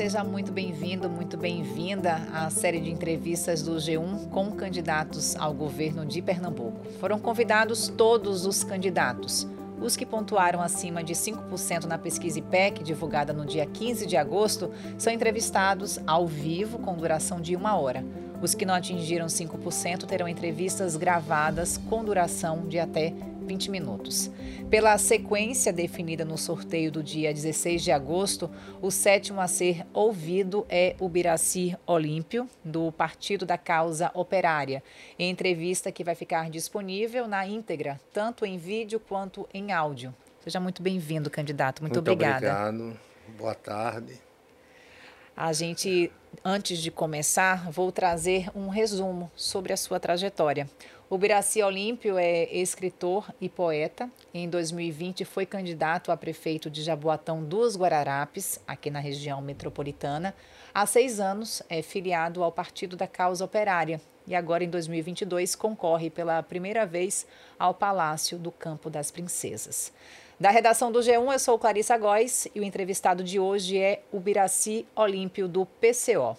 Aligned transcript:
seja 0.00 0.24
muito 0.24 0.50
bem-vindo, 0.50 1.10
muito 1.10 1.36
bem-vinda 1.36 2.22
à 2.32 2.48
série 2.48 2.80
de 2.80 2.90
entrevistas 2.90 3.62
do 3.62 3.72
G1 3.72 4.30
com 4.30 4.50
candidatos 4.52 5.36
ao 5.36 5.52
governo 5.52 6.06
de 6.06 6.22
Pernambuco. 6.22 6.86
Foram 6.98 7.18
convidados 7.18 7.88
todos 7.88 8.46
os 8.46 8.64
candidatos. 8.64 9.46
Os 9.78 9.98
que 9.98 10.06
pontuaram 10.06 10.62
acima 10.62 11.04
de 11.04 11.12
5% 11.12 11.84
na 11.84 11.98
pesquisa 11.98 12.38
IPEC, 12.38 12.82
divulgada 12.82 13.34
no 13.34 13.44
dia 13.44 13.66
15 13.66 14.06
de 14.06 14.16
agosto, 14.16 14.70
são 14.96 15.12
entrevistados 15.12 16.00
ao 16.06 16.26
vivo 16.26 16.78
com 16.78 16.96
duração 16.96 17.38
de 17.38 17.54
uma 17.54 17.76
hora. 17.76 18.02
Os 18.40 18.54
que 18.54 18.64
não 18.64 18.72
atingiram 18.72 19.26
5% 19.26 20.06
terão 20.06 20.26
entrevistas 20.26 20.96
gravadas 20.96 21.76
com 21.76 22.02
duração 22.02 22.66
de 22.66 22.78
até 22.78 23.12
20 23.50 23.68
minutos. 23.68 24.30
Pela 24.70 24.96
sequência 24.96 25.72
definida 25.72 26.24
no 26.24 26.38
sorteio 26.38 26.92
do 26.92 27.02
dia 27.02 27.34
16 27.34 27.82
de 27.82 27.90
agosto, 27.90 28.48
o 28.80 28.92
sétimo 28.92 29.40
a 29.40 29.48
ser 29.48 29.84
ouvido 29.92 30.64
é 30.68 30.94
o 31.00 31.08
Biraci 31.08 31.76
Olímpio, 31.84 32.48
do 32.64 32.92
Partido 32.92 33.44
da 33.44 33.58
Causa 33.58 34.08
Operária, 34.14 34.84
em 35.18 35.28
entrevista 35.28 35.90
que 35.90 36.04
vai 36.04 36.14
ficar 36.14 36.48
disponível 36.48 37.26
na 37.26 37.44
íntegra, 37.44 38.00
tanto 38.12 38.46
em 38.46 38.56
vídeo 38.56 39.00
quanto 39.00 39.48
em 39.52 39.72
áudio. 39.72 40.14
Seja 40.44 40.60
muito 40.60 40.80
bem-vindo, 40.80 41.28
candidato. 41.28 41.82
Muito, 41.82 41.94
muito 41.94 42.12
obrigada. 42.12 42.68
Obrigado. 42.68 43.00
Boa 43.36 43.54
tarde. 43.54 44.29
A 45.36 45.52
gente, 45.52 46.12
antes 46.44 46.78
de 46.78 46.90
começar, 46.90 47.70
vou 47.70 47.90
trazer 47.90 48.50
um 48.54 48.68
resumo 48.68 49.30
sobre 49.34 49.72
a 49.72 49.76
sua 49.76 49.98
trajetória. 49.98 50.68
O 51.08 51.18
Biraci 51.18 51.60
Olímpio 51.62 52.18
é 52.18 52.44
escritor 52.54 53.34
e 53.40 53.48
poeta. 53.48 54.08
Em 54.32 54.48
2020 54.48 55.24
foi 55.24 55.44
candidato 55.44 56.12
a 56.12 56.16
prefeito 56.16 56.70
de 56.70 56.82
Jaboatão 56.82 57.42
dos 57.42 57.76
Guararapes, 57.76 58.60
aqui 58.66 58.90
na 58.90 59.00
região 59.00 59.40
metropolitana. 59.42 60.34
Há 60.72 60.86
seis 60.86 61.18
anos 61.18 61.62
é 61.68 61.82
filiado 61.82 62.44
ao 62.44 62.52
Partido 62.52 62.96
da 62.96 63.08
Causa 63.08 63.44
Operária 63.44 64.00
e 64.24 64.36
agora 64.36 64.62
em 64.62 64.70
2022 64.70 65.56
concorre 65.56 66.10
pela 66.10 66.42
primeira 66.44 66.86
vez 66.86 67.26
ao 67.58 67.74
Palácio 67.74 68.38
do 68.38 68.52
Campo 68.52 68.88
das 68.88 69.10
Princesas. 69.10 69.92
Da 70.40 70.48
redação 70.48 70.90
do 70.90 71.00
G1, 71.00 71.34
eu 71.34 71.38
sou 71.38 71.58
Clarissa 71.58 71.98
Góes 71.98 72.48
e 72.54 72.60
o 72.60 72.64
entrevistado 72.64 73.22
de 73.22 73.38
hoje 73.38 73.76
é 73.76 74.02
o 74.10 74.18
Biraci 74.18 74.86
Olímpio 74.96 75.46
do 75.46 75.66
PCO. 75.66 76.34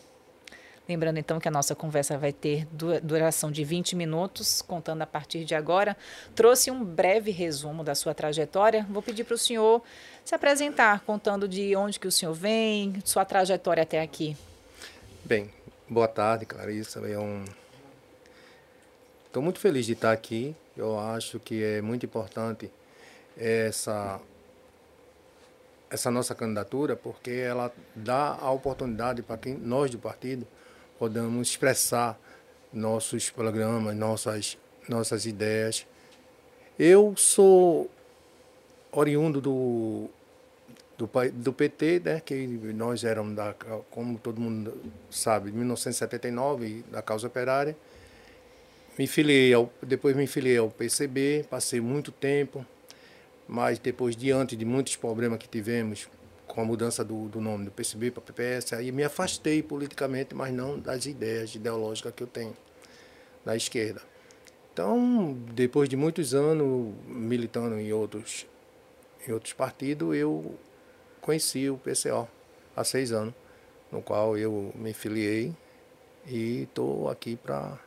Lembrando 0.89 1.19
então 1.19 1.39
que 1.39 1.47
a 1.47 1.51
nossa 1.51 1.75
conversa 1.75 2.17
vai 2.17 2.33
ter 2.33 2.67
duração 3.03 3.51
de 3.51 3.63
20 3.63 3.95
minutos, 3.95 4.59
contando 4.63 5.03
a 5.03 5.05
partir 5.05 5.45
de 5.45 5.53
agora. 5.53 5.95
Trouxe 6.33 6.71
um 6.71 6.83
breve 6.83 7.29
resumo 7.29 7.83
da 7.83 7.93
sua 7.93 8.15
trajetória. 8.15 8.87
Vou 8.89 9.03
pedir 9.03 9.23
para 9.23 9.35
o 9.35 9.37
senhor 9.37 9.83
se 10.25 10.33
apresentar, 10.33 11.01
contando 11.01 11.47
de 11.47 11.75
onde 11.75 11.99
que 11.99 12.07
o 12.07 12.11
senhor 12.11 12.33
vem, 12.33 12.95
sua 13.05 13.23
trajetória 13.23 13.83
até 13.83 14.01
aqui. 14.01 14.35
Bem, 15.23 15.47
boa 15.87 16.07
tarde, 16.07 16.47
Clarissa. 16.47 17.07
É 17.07 17.19
um... 17.19 17.45
Estou 19.27 19.43
muito 19.43 19.59
feliz 19.59 19.85
de 19.85 19.93
estar 19.93 20.11
aqui. 20.11 20.55
Eu 20.75 20.99
acho 20.99 21.39
que 21.39 21.63
é 21.63 21.83
muito 21.83 22.03
importante 22.03 22.71
essa 23.37 24.19
essa 25.91 26.09
nossa 26.09 26.33
candidatura, 26.33 26.95
porque 26.95 27.31
ela 27.31 27.69
dá 27.93 28.37
a 28.39 28.49
oportunidade 28.49 29.21
para 29.21 29.37
quem 29.37 29.55
nós 29.55 29.91
do 29.91 29.99
partido 29.99 30.47
podemos 30.97 31.49
expressar 31.49 32.17
nossos 32.71 33.29
programas, 33.29 33.93
nossas, 33.95 34.57
nossas 34.87 35.25
ideias. 35.25 35.85
Eu 36.79 37.13
sou 37.17 37.91
oriundo 38.91 39.41
do, 39.41 40.09
do, 40.97 41.09
do 41.33 41.51
PT, 41.51 42.01
né, 42.05 42.21
que 42.21 42.35
nós 42.73 43.03
éramos, 43.03 43.35
da, 43.35 43.53
como 43.89 44.17
todo 44.17 44.39
mundo 44.39 44.73
sabe, 45.09 45.51
1979, 45.51 46.85
da 46.89 47.01
causa 47.01 47.27
operária. 47.27 47.75
Me 48.97 49.07
filiei 49.07 49.53
ao, 49.53 49.71
depois 49.81 50.15
me 50.15 50.27
filiei 50.27 50.57
ao 50.57 50.69
PCB, 50.69 51.45
passei 51.49 51.81
muito 51.81 52.11
tempo, 52.11 52.65
mas 53.51 53.77
depois, 53.77 54.15
diante 54.15 54.55
de 54.55 54.63
muitos 54.63 54.95
problemas 54.95 55.37
que 55.37 55.47
tivemos, 55.47 56.07
com 56.47 56.61
a 56.61 56.63
mudança 56.63 57.03
do, 57.03 57.27
do 57.27 57.41
nome 57.41 57.65
do 57.65 57.71
PCB 57.71 58.09
para 58.09 58.21
PPS, 58.21 58.71
aí 58.71 58.93
me 58.93 59.03
afastei 59.03 59.61
politicamente, 59.61 60.33
mas 60.33 60.53
não 60.53 60.79
das 60.79 61.05
ideias 61.05 61.53
ideológicas 61.53 62.13
que 62.15 62.23
eu 62.23 62.27
tenho 62.27 62.55
da 63.43 63.53
esquerda. 63.53 64.01
Então, 64.71 65.37
depois 65.53 65.89
de 65.89 65.97
muitos 65.97 66.33
anos 66.33 66.93
militando 67.05 67.77
em 67.77 67.91
outros, 67.91 68.47
em 69.27 69.33
outros 69.33 69.51
partidos, 69.51 70.15
eu 70.15 70.57
conheci 71.19 71.69
o 71.69 71.77
PCO 71.77 72.29
há 72.73 72.85
seis 72.85 73.11
anos, 73.11 73.33
no 73.91 74.01
qual 74.01 74.37
eu 74.37 74.71
me 74.75 74.93
filiei 74.93 75.53
e 76.25 76.61
estou 76.63 77.09
aqui 77.09 77.35
para 77.35 77.77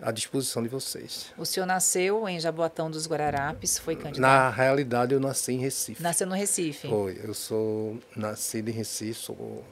à 0.00 0.10
disposição 0.10 0.62
de 0.62 0.68
vocês. 0.68 1.32
O 1.36 1.44
senhor 1.44 1.66
nasceu 1.66 2.28
em 2.28 2.38
Jaboatão 2.38 2.90
dos 2.90 3.06
Guararapes, 3.06 3.78
foi 3.78 3.96
candidato? 3.96 4.20
Na 4.20 4.50
realidade, 4.50 5.14
eu 5.14 5.20
nasci 5.20 5.52
em 5.52 5.58
Recife. 5.58 6.02
Nasceu 6.02 6.26
no 6.26 6.34
Recife? 6.34 6.88
Foi. 6.88 7.20
Eu 7.22 7.34
sou 7.34 7.98
nascido 8.14 8.68
em 8.68 8.72
Recife, 8.72 9.14
sou, 9.14 9.64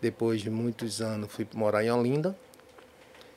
depois 0.00 0.40
de 0.40 0.50
muitos 0.50 1.00
anos 1.00 1.32
fui 1.32 1.46
morar 1.54 1.84
em 1.84 1.90
Olinda 1.90 2.36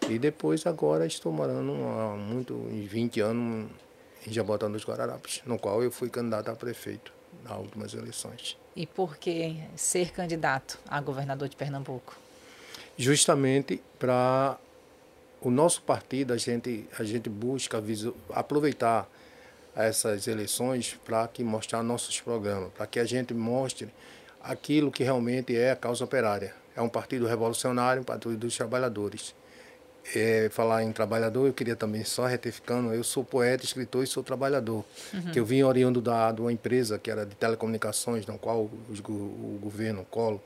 e 0.09 0.19
depois 0.19 0.65
agora 0.65 1.05
estou 1.05 1.31
morando 1.31 1.71
há 1.71 2.15
muito, 2.15 2.55
20 2.69 3.21
anos 3.21 3.71
em 4.27 4.31
Jaboatão 4.31 4.71
dos 4.71 4.85
Guararapes, 4.85 5.41
no 5.45 5.57
qual 5.57 5.81
eu 5.83 5.91
fui 5.91 6.09
candidato 6.09 6.49
a 6.49 6.55
prefeito 6.55 7.11
nas 7.43 7.57
últimas 7.57 7.93
eleições. 7.93 8.57
E 8.75 8.85
por 8.87 9.17
que 9.17 9.61
ser 9.75 10.11
candidato 10.11 10.79
a 10.87 10.99
governador 10.99 11.47
de 11.47 11.55
Pernambuco? 11.55 12.17
Justamente 12.97 13.81
para 13.97 14.57
o 15.43 15.51
nosso 15.51 15.81
partido, 15.81 16.33
a 16.33 16.37
gente, 16.37 16.87
a 16.97 17.03
gente 17.03 17.29
busca 17.29 17.83
aproveitar 18.33 19.09
essas 19.75 20.27
eleições 20.27 20.97
para 21.03 21.27
que 21.27 21.43
mostrar 21.43 21.83
nossos 21.83 22.19
programas, 22.21 22.71
para 22.73 22.87
que 22.87 22.99
a 22.99 23.05
gente 23.05 23.33
mostre 23.33 23.89
aquilo 24.41 24.91
que 24.91 25.03
realmente 25.03 25.55
é 25.55 25.71
a 25.71 25.75
causa 25.75 26.03
operária. 26.03 26.53
É 26.75 26.81
um 26.81 26.89
partido 26.89 27.25
revolucionário, 27.25 28.01
um 28.01 28.05
partido 28.05 28.37
dos 28.37 28.55
trabalhadores. 28.55 29.35
É, 30.15 30.49
falar 30.51 30.83
em 30.83 30.91
trabalhador, 30.91 31.47
eu 31.47 31.53
queria 31.53 31.77
também, 31.77 32.03
só 32.03 32.25
retificando, 32.25 32.93
eu 32.93 33.03
sou 33.03 33.23
poeta, 33.23 33.63
escritor 33.63 34.03
e 34.03 34.07
sou 34.07 34.21
trabalhador. 34.21 34.83
Uhum. 35.13 35.31
Que 35.31 35.39
eu 35.39 35.45
vim 35.45 35.63
oriundo 35.63 36.01
da, 36.01 36.31
de 36.31 36.41
uma 36.41 36.51
empresa 36.51 36.99
que 36.99 37.09
era 37.09 37.25
de 37.25 37.35
telecomunicações, 37.35 38.25
na 38.25 38.37
qual 38.37 38.63
o, 38.63 38.71
o 39.09 39.59
governo, 39.61 40.01
o 40.01 40.05
Colo, 40.05 40.41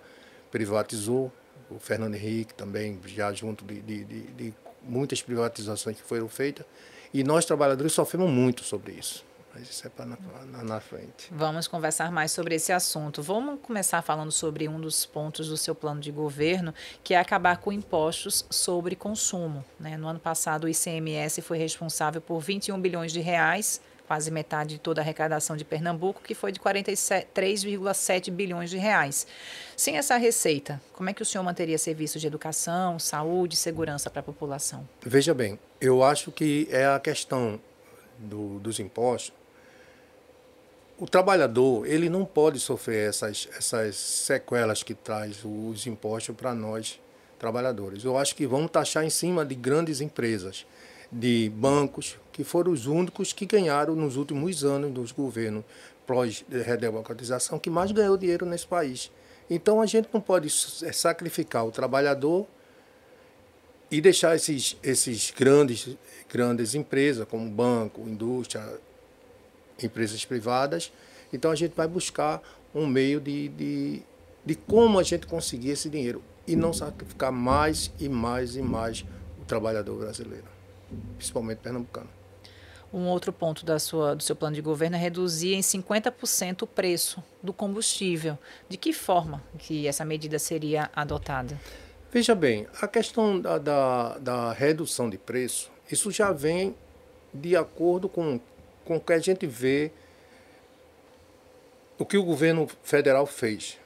privatizou. 0.52 1.32
O 1.70 1.80
Fernando 1.80 2.16
Henrique 2.16 2.54
também, 2.54 2.98
já 3.08 3.34
junto 3.34 3.66
de, 3.66 3.82
de, 3.82 4.04
de, 4.06 4.22
de 4.28 4.54
muitas 4.88 5.22
privatizações 5.22 5.98
que 5.98 6.08
foram 6.08 6.28
feitas 6.28 6.66
e 7.14 7.24
nós 7.24 7.46
trabalhadores 7.46 7.94
sofremos 7.94 8.30
muito 8.30 8.64
sobre 8.64 8.94
isso. 8.94 9.26
Mas 9.54 9.70
isso 9.70 9.88
é 9.88 9.90
para 9.90 10.06
na, 10.06 10.18
na, 10.52 10.64
na, 10.64 10.80
frente. 10.80 11.30
Vamos 11.32 11.68
conversar 11.68 12.12
mais 12.12 12.32
sobre 12.32 12.54
esse 12.54 12.72
assunto. 12.72 13.24
Vamos 13.24 13.60
começar 13.62 14.04
falando 14.04 14.32
sobre 14.32 14.68
um 14.68 14.80
dos 14.80 15.04
pontos 15.04 15.50
do 15.50 15.58
seu 15.58 15.74
plano 15.74 16.00
de 16.00 16.12
governo, 16.12 16.72
que 17.04 17.16
é 17.16 17.18
acabar 17.18 17.58
com 17.58 17.72
impostos 17.72 18.46
sobre 18.52 18.96
consumo. 18.96 19.66
Né? 19.80 19.98
No 19.98 20.08
ano 20.08 20.20
passado, 20.20 20.66
o 20.66 20.70
ICMS 20.70 21.42
foi 21.42 21.58
responsável 21.58 22.22
por 22.22 22.40
21 22.40 22.80
bilhões 22.80 23.12
de 23.12 23.20
reais 23.20 23.82
quase 24.08 24.32
metade 24.32 24.76
de 24.76 24.80
toda 24.80 25.02
a 25.02 25.04
arrecadação 25.04 25.58
de 25.58 25.66
Pernambuco, 25.66 26.22
que 26.24 26.34
foi 26.34 26.52
de 26.52 26.60
43,7 26.60 28.32
bilhões 28.32 28.70
de 28.70 28.78
reais. 28.78 29.28
Sem 29.76 29.98
essa 29.98 30.16
receita, 30.16 30.82
como 30.94 31.10
é 31.10 31.14
que 31.14 31.22
o 31.22 31.26
senhor 31.26 31.44
manteria 31.44 31.78
serviços 31.78 32.22
de 32.22 32.28
educação, 32.28 32.98
saúde, 32.98 33.58
segurança 33.58 34.10
para 34.10 34.22
a 34.22 34.24
população? 34.24 34.88
Veja 35.02 35.34
bem, 35.34 35.60
eu 35.82 36.04
acho 36.04 36.32
que 36.32 36.68
é 36.72 36.86
a 36.86 37.00
questão 37.00 37.60
do, 38.18 38.60
dos 38.60 38.80
impostos. 38.80 39.34
O 40.98 41.06
trabalhador 41.06 41.86
ele 41.86 42.10
não 42.10 42.26
pode 42.26 42.60
sofrer 42.60 43.10
essas, 43.10 43.48
essas 43.56 43.98
sequelas 43.98 44.82
que 44.82 44.96
traz 44.96 45.42
os 45.44 45.86
impostos 45.86 46.36
para 46.36 46.56
nós 46.56 47.00
trabalhadores. 47.38 48.04
Eu 48.04 48.18
acho 48.18 48.36
que 48.36 48.48
vamos 48.48 48.72
taxar 48.72 49.04
em 49.04 49.10
cima 49.10 49.46
de 49.46 49.54
grandes 49.54 50.02
empresas 50.02 50.66
de 51.12 51.52
bancos, 51.56 52.18
que 52.32 52.44
foram 52.44 52.72
os 52.72 52.86
únicos 52.86 53.34
que 53.34 53.46
ganharam 53.46 53.96
nos 53.96 54.16
últimos 54.16 54.64
anos 54.64 54.92
dos 54.92 55.12
governos 55.12 55.64
pós-redemocratização, 56.06 57.60
que 57.60 57.70
mais 57.70 57.92
ganhou 57.92 58.18
dinheiro 58.18 58.46
nesse 58.46 58.68
país. 58.68 59.12
Então 59.50 59.82
a 59.82 59.86
gente 59.86 60.10
não 60.14 60.22
pode 60.22 60.48
é, 60.48 60.92
sacrificar 60.92 61.66
o 61.66 61.72
trabalhador 61.72 62.46
e 63.90 64.02
deixar 64.02 64.36
esses, 64.36 64.78
esses 64.84 65.32
grandes, 65.32 65.98
grandes 66.30 66.76
empresas, 66.76 67.28
como 67.28 67.50
banco, 67.50 68.02
indústria, 68.02 68.80
empresas 69.82 70.24
privadas. 70.26 70.92
Então 71.32 71.52
a 71.52 71.56
gente 71.56 71.74
vai 71.74 71.88
buscar 71.88 72.42
um 72.76 72.86
meio 72.86 73.20
de, 73.20 73.48
de, 73.50 74.02
de 74.46 74.56
como 74.56 75.00
a 75.00 75.04
gente 75.04 75.26
conseguir 75.28 75.72
esse 75.72 75.90
dinheiro 75.90 76.22
e 76.46 76.56
não 76.56 76.74
sacrificar 76.74 77.32
mais 77.32 77.92
e 78.00 78.08
mais 78.10 78.56
e 78.56 78.62
mais 78.62 79.06
o 79.42 79.46
trabalhador 79.46 79.98
brasileiro 79.98 80.57
principalmente 81.18 81.60
pernambucano. 81.60 82.10
Um 82.94 83.08
outro 83.08 83.34
ponto 83.34 83.66
da 83.66 83.80
sua, 83.80 84.16
do 84.16 84.24
seu 84.24 84.36
plano 84.36 84.56
de 84.56 84.62
governo 84.62 84.96
é 84.96 85.00
reduzir 85.00 85.54
em 85.54 85.60
50% 85.60 86.62
o 86.62 86.68
preço 86.68 87.22
do 87.44 87.52
combustível. 87.52 88.38
De 88.70 88.78
que 88.78 88.94
forma 88.94 89.44
que 89.60 89.88
essa 89.88 90.06
medida 90.06 90.40
seria 90.40 90.90
adotada? 90.96 91.60
Veja 92.12 92.34
bem, 92.34 92.66
a 92.82 92.88
questão 92.88 93.40
da, 93.40 93.58
da, 93.58 94.18
da 94.18 94.54
redução 94.54 95.10
de 95.10 95.18
preço, 95.18 95.70
isso 95.92 96.10
já 96.10 96.32
vem 96.32 96.76
de 97.34 97.56
acordo 97.56 98.08
com, 98.08 98.40
com 98.86 98.96
o 98.96 99.02
que 99.02 99.12
a 99.12 99.20
gente 99.20 99.46
vê 99.46 99.92
o 102.00 102.06
que 102.06 102.18
o 102.18 102.24
governo 102.24 102.68
federal 102.84 103.26
fez. 103.26 103.78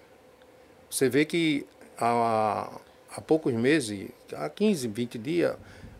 Você 0.89 1.09
vê 1.09 1.25
que 1.25 1.65
há, 1.97 2.79
há 3.15 3.21
poucos 3.21 3.53
meses, 3.53 4.09
há 4.33 4.49
15, 4.49 4.87
20 4.87 5.17
dias, 5.17 5.55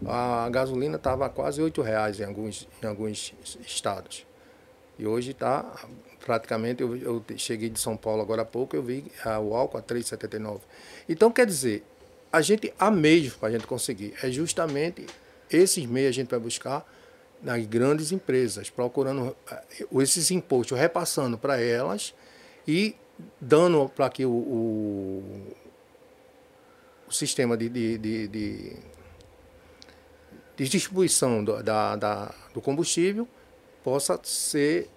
a 0.06 0.50
gasolina 0.50 0.98
estava 0.98 1.30
quase 1.30 1.62
R$ 1.62 1.72
reais 1.84 2.20
em 2.20 2.24
alguns, 2.24 2.68
em 2.82 2.88
alguns 2.88 3.34
estados. 3.66 4.26
E 4.98 5.06
hoje 5.06 5.32
está 5.32 5.66
praticamente, 6.26 6.82
eu, 6.82 6.96
eu, 6.98 7.24
cheguei 7.38 7.70
de 7.70 7.80
São 7.80 7.98
Paulo 7.98 8.22
agora 8.22 8.44
há 8.44 8.46
pouco, 8.46 8.76
eu 8.76 8.84
vi 8.84 9.12
a, 9.24 9.40
o 9.40 9.56
álcool 9.56 9.78
a 9.78 9.82
3,79. 9.82 10.60
Então, 11.10 11.32
quer 11.32 11.46
dizer, 11.46 11.84
a 12.32 12.42
gente, 12.42 12.74
há 12.80 12.90
meios 12.90 13.34
para 13.34 13.50
a 13.50 13.52
gente 13.52 13.68
conseguir. 13.68 14.14
É 14.24 14.30
justamente 14.30 15.06
esses 15.50 15.86
meios 15.86 16.10
a 16.10 16.14
gente 16.14 16.30
vai 16.30 16.40
buscar 16.40 16.86
nas 17.42 17.66
grandes 17.66 18.12
empresas, 18.12 18.70
procurando 18.70 19.36
eh, 19.52 19.86
esses 19.94 20.32
impostos, 20.32 20.78
repassando 20.78 21.38
para 21.38 21.60
elas 21.60 22.14
e 22.68 22.96
dando 23.40 23.90
para 23.90 24.10
que 24.10 24.26
o, 24.26 24.32
o, 24.32 25.56
o 27.08 27.12
sistema 27.12 27.58
de, 27.58 27.68
de, 27.68 27.98
de, 27.98 28.28
de, 28.28 28.78
de 30.62 30.70
distribuição 30.70 31.44
do, 31.44 31.64
da, 31.64 31.96
da, 31.96 32.32
do 32.54 32.62
combustível 32.62 33.28
possa 33.84 34.20
ser 34.22 34.88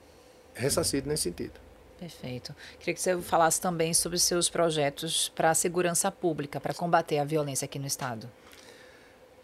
ressarcido 0.53 1.09
nesse 1.09 1.23
sentido. 1.23 1.59
Perfeito. 1.99 2.55
Queria 2.79 2.93
que 2.93 3.01
você 3.01 3.19
falasse 3.23 3.63
também 3.63 3.95
sobre 3.95 4.19
seus 4.19 4.51
projetos 4.51 5.33
para 5.35 5.49
a 5.49 5.55
segurança 5.55 6.11
pública, 6.11 6.61
para 6.61 6.75
combater 6.75 7.19
a 7.19 7.25
violência 7.25 7.65
aqui 7.65 7.79
no 7.79 7.87
Estado. 7.87 8.31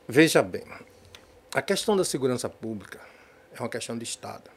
Veja 0.06 0.42
bem, 0.42 0.62
a 1.54 1.62
questão 1.62 1.96
da 1.96 2.04
segurança 2.04 2.50
pública 2.50 3.00
é 3.54 3.58
uma 3.58 3.70
questão 3.70 3.96
de 3.96 4.04
Estado. 4.04 4.50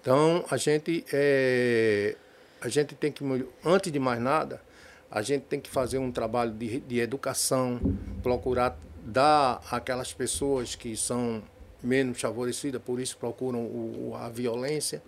Então, 0.00 0.46
a 0.50 0.56
gente, 0.56 1.04
é, 1.12 2.16
a 2.62 2.70
gente 2.70 2.94
tem 2.94 3.12
que, 3.12 3.22
antes 3.62 3.92
de 3.92 3.98
mais 3.98 4.18
nada, 4.18 4.62
a 5.10 5.20
gente 5.20 5.42
tem 5.42 5.60
que 5.60 5.68
fazer 5.68 5.98
um 5.98 6.10
trabalho 6.10 6.52
de, 6.52 6.80
de 6.80 7.00
educação, 7.00 7.78
procurar 8.22 8.78
dar 9.04 9.62
àquelas 9.70 10.12
pessoas 10.12 10.74
que 10.74 10.96
são 10.96 11.42
menos 11.82 12.20
favorecidas, 12.20 12.80
por 12.82 12.98
isso 12.98 13.16
procuram 13.18 13.60
o, 13.60 14.16
a 14.18 14.28
violência, 14.30 15.02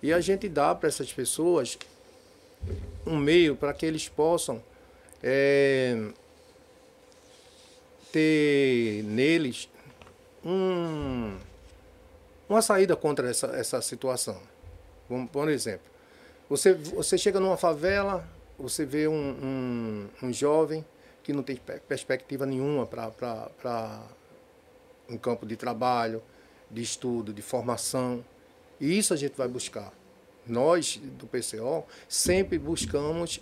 e 0.00 0.12
a 0.12 0.20
gente 0.20 0.48
dá 0.48 0.74
para 0.74 0.88
essas 0.88 1.12
pessoas 1.12 1.76
um 3.04 3.16
meio 3.16 3.56
para 3.56 3.74
que 3.74 3.84
eles 3.84 4.08
possam 4.08 4.62
é, 5.20 6.10
ter 8.12 9.02
neles 9.04 9.68
um, 10.44 11.36
uma 12.48 12.62
saída 12.62 12.94
contra 12.94 13.28
essa, 13.28 13.48
essa 13.48 13.82
situação. 13.82 14.40
Vamos, 15.08 15.30
por 15.30 15.48
exemplo, 15.48 15.90
você, 16.48 16.74
você 16.74 17.18
chega 17.18 17.40
numa 17.40 17.56
favela, 17.56 18.24
você 18.58 18.84
vê 18.84 19.08
um, 19.08 19.14
um, 19.14 20.08
um 20.22 20.32
jovem 20.32 20.84
que 21.22 21.32
não 21.32 21.42
tem 21.42 21.56
perspectiva 21.88 22.44
nenhuma 22.44 22.86
para 22.86 24.02
um 25.08 25.16
campo 25.16 25.46
de 25.46 25.56
trabalho, 25.56 26.22
de 26.70 26.82
estudo, 26.82 27.32
de 27.32 27.42
formação. 27.42 28.24
E 28.80 28.98
isso 28.98 29.12
a 29.14 29.16
gente 29.16 29.36
vai 29.36 29.48
buscar. 29.48 29.92
Nós, 30.46 30.96
do 30.96 31.26
PCO, 31.26 31.84
sempre 32.08 32.58
buscamos, 32.58 33.40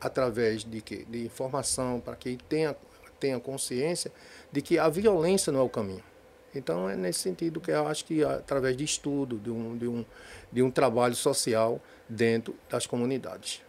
através 0.00 0.64
de, 0.64 0.82
de 0.82 1.24
informação, 1.24 2.00
para 2.00 2.14
que 2.14 2.36
tenha, 2.48 2.76
tenha 3.18 3.40
consciência 3.40 4.12
de 4.52 4.60
que 4.60 4.78
a 4.78 4.88
violência 4.88 5.50
não 5.50 5.60
é 5.60 5.62
o 5.62 5.68
caminho. 5.68 6.04
Então 6.54 6.88
é 6.88 6.94
nesse 6.94 7.20
sentido 7.20 7.60
que 7.60 7.70
eu 7.70 7.86
acho 7.88 8.04
que 8.04 8.22
através 8.22 8.76
de 8.76 8.84
estudo, 8.84 9.38
de 9.38 9.50
um, 9.50 9.76
de 9.76 9.88
um, 9.88 10.04
de 10.52 10.62
um 10.62 10.70
trabalho 10.70 11.14
social 11.14 11.80
dentro 12.08 12.54
das 12.68 12.86
comunidades. 12.86 13.63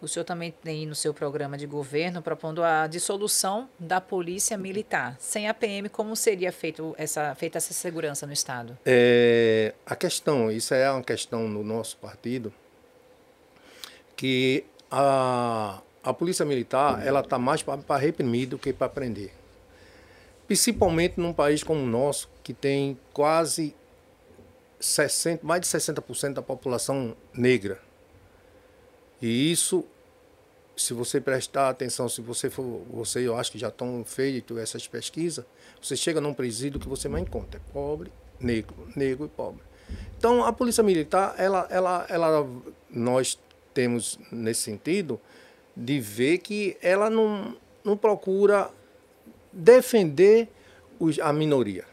O 0.00 0.08
senhor 0.08 0.24
também 0.24 0.50
tem 0.50 0.86
no 0.86 0.94
seu 0.94 1.12
programa 1.12 1.58
de 1.58 1.66
governo 1.66 2.22
propondo 2.22 2.62
a 2.62 2.86
dissolução 2.86 3.68
da 3.78 4.00
polícia 4.00 4.56
militar. 4.56 5.16
Sem 5.18 5.48
a 5.48 5.54
PM, 5.54 5.88
como 5.88 6.16
seria 6.16 6.50
feito 6.50 6.94
essa, 6.96 7.34
feita 7.34 7.58
essa 7.58 7.74
segurança 7.74 8.26
no 8.26 8.32
Estado? 8.32 8.78
É, 8.84 9.74
a 9.84 9.94
questão, 9.94 10.50
isso 10.50 10.72
é 10.72 10.90
uma 10.90 11.02
questão 11.02 11.48
no 11.48 11.62
nosso 11.62 11.96
partido, 11.98 12.52
que 14.16 14.64
a, 14.90 15.80
a 16.02 16.14
polícia 16.14 16.44
militar 16.44 17.06
ela 17.06 17.20
está 17.20 17.38
mais 17.38 17.62
para 17.62 17.96
reprimir 17.98 18.48
do 18.48 18.58
que 18.58 18.72
para 18.72 18.88
prender 18.88 19.32
principalmente 20.50 21.20
num 21.20 21.32
país 21.32 21.62
como 21.62 21.80
o 21.80 21.86
nosso, 21.86 22.28
que 22.42 22.52
tem 22.52 22.98
quase 23.12 23.72
60, 24.80 25.46
mais 25.46 25.60
de 25.60 25.68
60% 25.68 26.32
da 26.32 26.42
população 26.42 27.16
negra. 27.32 27.80
E 29.20 29.50
isso, 29.52 29.84
se 30.76 30.94
você 30.94 31.20
prestar 31.20 31.68
atenção, 31.68 32.08
se 32.08 32.20
você 32.20 32.48
for, 32.48 32.82
você 32.90 33.26
eu 33.26 33.36
acho 33.36 33.52
que 33.52 33.58
já 33.58 33.68
estão 33.68 34.04
feito 34.04 34.58
essas 34.58 34.86
pesquisas, 34.86 35.44
você 35.80 35.96
chega 35.96 36.20
num 36.20 36.34
presídio 36.34 36.80
que 36.80 36.88
você 36.88 37.08
mais 37.08 37.24
encontra, 37.24 37.60
é 37.60 37.72
pobre, 37.72 38.12
negro, 38.38 38.88
negro 38.96 39.26
e 39.26 39.28
pobre. 39.28 39.62
Então 40.16 40.44
a 40.44 40.52
polícia 40.52 40.82
militar, 40.82 41.34
ela, 41.38 41.66
ela, 41.70 42.06
ela, 42.08 42.48
nós 42.88 43.38
temos 43.74 44.18
nesse 44.32 44.62
sentido 44.62 45.20
de 45.76 46.00
ver 46.00 46.38
que 46.38 46.76
ela 46.82 47.08
não, 47.08 47.56
não 47.84 47.96
procura 47.96 48.70
defender 49.52 50.48
os, 50.98 51.18
a 51.18 51.32
minoria. 51.32 51.84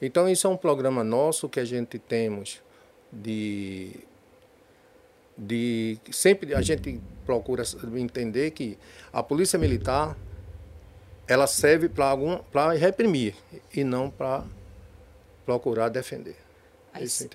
Então, 0.00 0.28
isso 0.28 0.46
é 0.46 0.50
um 0.50 0.56
programa 0.56 1.04
nosso 1.04 1.48
que 1.48 1.60
a 1.60 1.64
gente 1.64 1.98
temos 1.98 2.62
de. 3.12 3.92
De 5.40 5.98
sempre 6.10 6.54
a 6.54 6.60
gente 6.60 7.00
procura 7.24 7.62
entender 7.96 8.50
que 8.50 8.76
a 9.10 9.22
polícia 9.22 9.58
militar 9.58 10.16
ela 11.26 11.46
serve 11.46 11.88
para 11.88 12.72
reprimir 12.72 13.34
e 13.72 13.82
não 13.82 14.10
para 14.10 14.44
procurar 15.46 15.88
defender. 15.88 16.36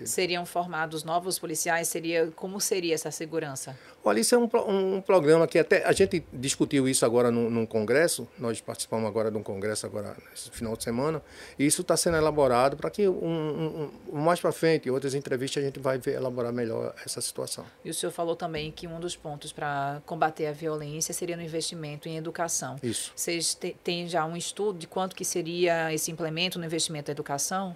Seriam 0.06 0.46
formados 0.46 1.04
novos 1.04 1.40
policiais? 1.40 1.88
Seria 1.88 2.32
como 2.36 2.60
seria 2.60 2.94
essa 2.94 3.12
segurança? 3.12 3.78
Olha, 4.04 4.20
isso 4.20 4.36
é 4.36 4.38
um, 4.38 4.50
um 4.68 5.02
programa 5.02 5.48
que 5.48 5.58
até 5.58 5.84
a 5.86 5.92
gente 5.92 6.24
discutiu 6.32 6.88
isso 6.88 7.06
agora 7.06 7.32
num, 7.32 7.50
num 7.50 7.66
congresso. 7.66 8.28
Nós 8.38 8.62
participamos 8.62 9.08
agora 9.08 9.32
de 9.32 9.38
um 9.38 9.44
congresso 9.44 9.86
agora 9.86 10.16
nesse 10.30 10.52
final 10.52 10.76
de 10.76 10.84
semana. 10.84 11.22
E 11.58 11.66
isso 11.66 11.82
está 11.82 11.98
sendo 11.98 12.18
elaborado 12.18 12.78
para 12.78 12.90
que 12.90 13.08
um, 13.08 13.90
um, 14.12 14.20
mais 14.20 14.40
para 14.40 14.52
frente, 14.52 14.88
em 14.88 14.92
outras 14.92 15.16
entrevistas, 15.16 15.64
a 15.64 15.66
gente 15.66 15.80
vai 15.80 15.98
ver, 15.98 16.16
elaborar 16.16 16.54
melhor 16.54 16.94
essa 17.04 17.20
situação. 17.20 17.66
E 17.84 17.90
o 17.90 17.94
senhor 17.94 18.12
falou 18.12 18.36
também 18.36 18.72
que 18.72 18.86
um 18.86 19.00
dos 19.00 19.16
pontos 19.16 19.52
para 19.52 20.02
combater 20.06 20.48
a 20.48 20.52
violência 20.52 21.14
seria 21.14 21.36
no 21.36 21.42
investimento 21.42 22.08
em 22.08 22.18
educação. 22.18 22.76
Isso. 22.84 23.12
Vocês 23.16 23.58
têm 23.84 24.08
já 24.08 24.26
um 24.26 24.38
estudo 24.38 24.78
de 24.78 24.88
quanto 24.88 25.16
que 25.16 25.26
seria 25.26 25.94
esse 25.94 26.12
implemento 26.12 26.60
no 26.60 26.66
investimento 26.66 27.10
em 27.10 27.14
educação? 27.14 27.76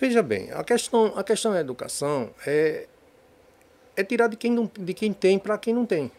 Veja 0.00 0.22
bem, 0.22 0.50
a 0.52 0.64
questão, 0.64 1.12
a 1.14 1.22
questão 1.22 1.52
da 1.52 1.60
educação 1.60 2.30
é, 2.46 2.86
é 3.94 4.02
tirar 4.02 4.28
de 4.28 4.36
quem, 4.36 4.50
não, 4.50 4.70
de 4.78 4.94
quem 4.94 5.12
tem 5.12 5.38
para 5.38 5.58
quem 5.58 5.74
não 5.74 5.84
tem. 5.84 6.10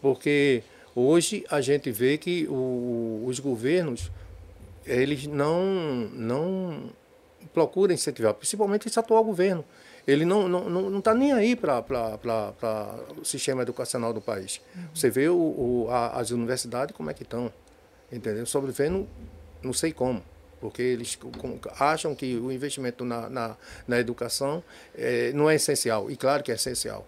Porque 0.00 0.64
hoje 0.92 1.44
a 1.48 1.60
gente 1.60 1.88
vê 1.92 2.18
que 2.18 2.48
o, 2.48 3.22
os 3.24 3.38
governos 3.38 4.10
eles 4.84 5.28
não, 5.28 5.64
não 6.12 6.90
procuram 7.54 7.94
incentivar, 7.94 8.34
principalmente 8.34 8.88
esse 8.88 8.98
atual 8.98 9.22
governo. 9.22 9.64
Ele 10.04 10.24
não 10.24 10.46
está 10.46 10.48
não, 10.48 10.68
não, 10.68 10.90
não 10.90 11.00
tá 11.00 11.14
nem 11.14 11.32
aí 11.32 11.54
para 11.54 11.84
o 13.16 13.24
sistema 13.24 13.62
educacional 13.62 14.12
do 14.12 14.20
país. 14.20 14.60
Você 14.92 15.08
vê 15.10 15.28
o, 15.28 15.36
o, 15.36 15.86
a, 15.90 16.18
as 16.18 16.32
universidades 16.32 16.96
como 16.96 17.08
é 17.08 17.14
que 17.14 17.22
estão, 17.22 17.52
entendeu? 18.10 18.44
Sobrevivendo 18.46 19.08
não 19.62 19.72
sei 19.72 19.92
como 19.92 20.24
porque 20.62 20.80
eles 20.80 21.18
acham 21.80 22.14
que 22.14 22.36
o 22.36 22.52
investimento 22.52 23.04
na, 23.04 23.28
na, 23.28 23.56
na 23.86 23.98
educação 23.98 24.62
é, 24.94 25.32
não 25.32 25.50
é 25.50 25.56
essencial, 25.56 26.08
e 26.08 26.16
claro 26.16 26.44
que 26.44 26.52
é 26.52 26.54
essencial. 26.54 27.04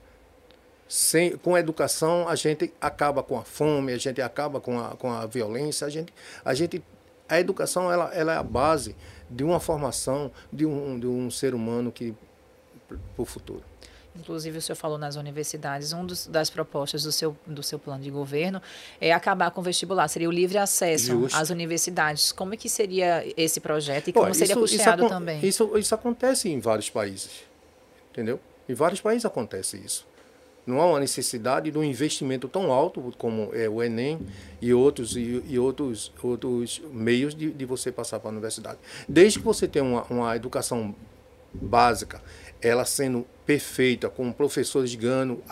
Sem, 0.89 1.37
com 1.37 1.55
a 1.55 1.61
educação, 1.61 2.29
a 2.29 2.35
gente 2.35 2.73
acaba 2.81 3.23
com 3.23 3.39
a 3.39 3.45
fome, 3.45 3.93
a 3.93 3.97
gente 3.97 4.21
acaba 4.21 4.61
com 4.61 4.79
a, 4.79 4.97
com 4.97 5.11
a 5.11 5.25
violência, 5.25 5.87
a 5.87 5.91
gente, 5.91 6.13
a 6.45 6.53
gente 6.53 6.83
a 7.29 7.39
educação 7.41 7.91
ela, 7.91 8.13
ela 8.13 8.35
é 8.35 8.37
a 8.37 8.43
base 8.43 8.95
de 9.31 9.45
uma 9.45 9.61
formação 9.61 10.31
de 10.53 10.67
um, 10.67 10.99
de 10.99 11.07
um 11.07 11.31
ser 11.31 11.55
humano 11.55 11.91
que 11.93 12.13
para 12.89 12.99
o 13.17 13.25
futuro. 13.25 13.63
Inclusive, 14.17 14.59
o 14.59 14.63
senhor 14.63 14.77
falou 14.77 14.97
nas 14.97 15.17
universidades, 15.17 15.93
uma 15.93 16.07
das 16.29 16.49
propostas 16.49 17.03
do 17.03 17.11
seu, 17.11 17.37
do 17.45 17.63
seu 17.65 17.81
plano 17.81 18.03
de 18.03 18.11
governo 18.11 18.63
é 19.01 19.13
acabar 19.13 19.51
com 19.51 19.61
o 19.61 19.65
vestibular, 19.65 20.07
seria 20.07 20.29
o 20.29 20.33
livre 20.33 20.57
acesso 20.57 21.07
Justo. 21.07 21.37
às 21.37 21.51
universidades. 21.51 22.31
Como 22.31 22.55
é 22.55 22.57
que 22.57 22.69
seria 22.69 23.25
esse 23.37 23.61
projeto 23.61 24.09
e 24.09 24.13
como 24.13 24.33
seria 24.33 24.53
isso, 24.53 24.61
custeado 24.61 25.03
isso, 25.03 25.09
também? 25.09 25.45
Isso, 25.45 25.77
isso 25.77 25.95
acontece 25.95 26.49
em 26.49 26.61
vários 26.61 26.89
países, 26.89 27.43
entendeu? 28.13 28.39
Em 28.69 28.75
vários 28.75 29.01
países 29.01 29.25
acontece 29.25 29.77
isso. 29.85 30.07
Não 30.67 30.81
há 30.81 30.87
uma 30.87 31.01
necessidade 31.01 31.71
de 31.71 31.77
um 31.77 31.85
investimento 31.85 32.49
tão 32.49 32.73
alto 32.73 33.13
como 33.19 33.51
é 33.53 33.69
o 33.69 33.83
Enem 33.83 34.21
e 34.63 34.73
outros, 34.73 35.17
e, 35.17 35.43
e 35.47 35.59
outros, 35.59 36.11
outros 36.23 36.81
meios 36.91 37.35
de, 37.35 37.51
de 37.51 37.65
você 37.67 37.93
passar 37.93 38.21
para 38.21 38.31
a 38.31 38.33
universidade. 38.33 38.79
Desde 39.07 39.41
que 39.41 39.45
você 39.45 39.69
tenha 39.69 39.85
uma, 39.85 40.05
uma 40.05 40.37
educação 40.37 40.95
básica, 41.53 42.23
ela 42.63 42.85
sendo 42.85 43.27
perfeita, 43.47 44.09
com 44.09 44.33
professores 44.33 44.95
ganhando 44.95 45.43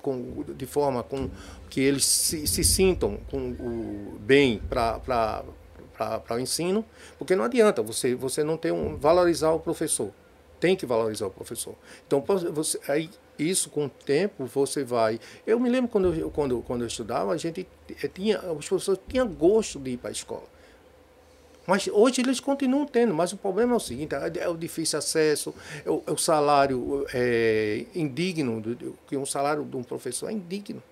com, 0.00 0.44
de 0.56 0.66
forma 0.66 1.02
com 1.02 1.28
que 1.68 1.80
eles 1.80 2.04
se, 2.04 2.46
se 2.46 2.64
sintam 2.64 3.18
com 3.30 3.50
o, 3.50 4.18
bem 4.20 4.60
para 4.68 5.00
o 6.30 6.38
ensino, 6.38 6.84
porque 7.18 7.36
não 7.36 7.44
adianta 7.44 7.82
você, 7.82 8.14
você 8.14 8.42
não 8.42 8.56
ter 8.56 8.72
um, 8.72 8.96
valorizar 8.96 9.50
o 9.50 9.60
professor. 9.60 10.12
Tem 10.58 10.76
que 10.76 10.84
valorizar 10.84 11.26
o 11.26 11.30
professor. 11.30 11.74
Então, 12.06 12.22
você, 12.52 12.78
aí, 12.86 13.08
isso 13.38 13.70
com 13.70 13.86
o 13.86 13.88
tempo 13.88 14.44
você 14.44 14.84
vai. 14.84 15.18
Eu 15.46 15.58
me 15.58 15.70
lembro 15.70 15.90
quando 15.90 16.14
eu, 16.14 16.30
quando, 16.30 16.60
quando 16.62 16.82
eu 16.82 16.86
estudava, 16.86 17.32
a 17.32 17.36
gente 17.36 17.66
eh, 17.88 18.08
tinha, 18.08 18.38
os 18.52 18.68
professores 18.68 19.00
tinham 19.08 19.26
gosto 19.26 19.78
de 19.78 19.92
ir 19.92 19.96
para 19.96 20.10
a 20.10 20.12
escola. 20.12 20.44
Mas 21.66 21.88
hoje 21.88 22.20
eles 22.20 22.40
continuam 22.40 22.86
tendo, 22.86 23.14
mas 23.14 23.32
o 23.32 23.36
problema 23.36 23.74
é 23.74 23.76
o 23.76 23.80
seguinte, 23.80 24.14
é, 24.14 24.44
é 24.44 24.48
o 24.48 24.56
difícil 24.56 24.98
acesso, 24.98 25.54
é 25.84 25.90
o, 25.90 26.02
é 26.06 26.10
o 26.10 26.16
salário 26.16 27.06
é, 27.12 27.84
indigno, 27.94 28.62
que 29.06 29.16
um 29.16 29.26
salário 29.26 29.64
de 29.64 29.76
um 29.76 29.82
professor 29.82 30.28
é 30.28 30.32
indigno. 30.32 30.82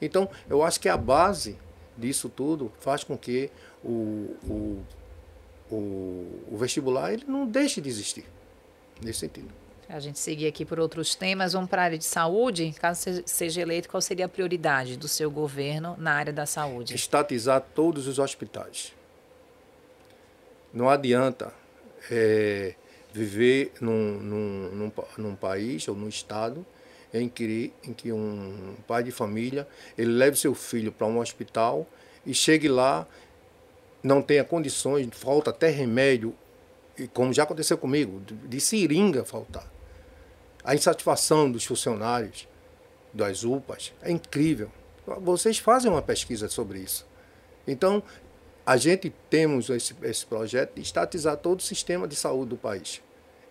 Então, 0.00 0.28
eu 0.50 0.62
acho 0.62 0.80
que 0.80 0.88
a 0.88 0.96
base 0.96 1.56
disso 1.96 2.28
tudo 2.28 2.72
faz 2.80 3.04
com 3.04 3.16
que 3.16 3.50
o, 3.84 4.36
o, 4.44 4.82
o, 5.70 5.76
o 6.50 6.56
vestibular 6.58 7.12
ele 7.12 7.24
não 7.26 7.46
deixe 7.46 7.80
de 7.80 7.88
existir, 7.88 8.24
nesse 9.00 9.20
sentido. 9.20 9.62
A 9.88 10.00
gente 10.00 10.18
seguir 10.18 10.46
aqui 10.46 10.64
por 10.64 10.80
outros 10.80 11.14
temas, 11.14 11.52
vamos 11.52 11.68
para 11.68 11.82
a 11.82 11.84
área 11.84 11.98
de 11.98 12.04
saúde. 12.04 12.74
Caso 12.80 13.22
seja 13.26 13.60
eleito, 13.60 13.88
qual 13.88 14.00
seria 14.00 14.24
a 14.24 14.28
prioridade 14.28 14.96
do 14.96 15.06
seu 15.06 15.30
governo 15.30 15.94
na 15.98 16.14
área 16.14 16.32
da 16.32 16.46
saúde? 16.46 16.94
Estatizar 16.94 17.60
todos 17.74 18.06
os 18.06 18.18
hospitais. 18.18 18.94
Não 20.72 20.88
adianta 20.88 21.52
é, 22.10 22.74
viver 23.12 23.72
num, 23.80 24.18
num, 24.18 24.70
num, 24.72 24.92
num, 25.18 25.36
país 25.36 25.86
ou 25.86 25.94
num 25.94 26.08
estado 26.08 26.64
em 27.12 27.28
que, 27.28 27.72
em 27.84 27.92
que 27.92 28.10
um 28.12 28.74
pai 28.86 29.02
de 29.02 29.10
família 29.10 29.68
ele 29.98 30.12
leve 30.12 30.36
seu 30.36 30.54
filho 30.54 30.90
para 30.90 31.06
um 31.06 31.18
hospital 31.18 31.86
e 32.24 32.32
chegue 32.32 32.68
lá, 32.68 33.06
não 34.02 34.22
tenha 34.22 34.44
condições, 34.44 35.08
falta 35.12 35.50
até 35.50 35.68
remédio, 35.68 36.34
como 37.12 37.32
já 37.32 37.42
aconteceu 37.42 37.76
comigo, 37.76 38.20
de 38.20 38.60
seringa 38.60 39.24
faltar. 39.24 39.70
A 40.64 40.74
insatisfação 40.74 41.50
dos 41.50 41.64
funcionários 41.64 42.48
das 43.12 43.44
UPAs 43.44 43.92
é 44.00 44.10
incrível. 44.10 44.70
Vocês 45.20 45.58
fazem 45.58 45.90
uma 45.90 46.02
pesquisa 46.02 46.48
sobre 46.48 46.78
isso. 46.78 47.06
Então, 47.66 48.02
a 48.64 48.76
gente 48.76 49.12
temos 49.28 49.68
esse, 49.70 49.94
esse 50.02 50.24
projeto 50.24 50.74
de 50.74 50.82
estatizar 50.82 51.36
todo 51.36 51.60
o 51.60 51.62
sistema 51.62 52.06
de 52.06 52.14
saúde 52.14 52.50
do 52.50 52.56
país. 52.56 53.02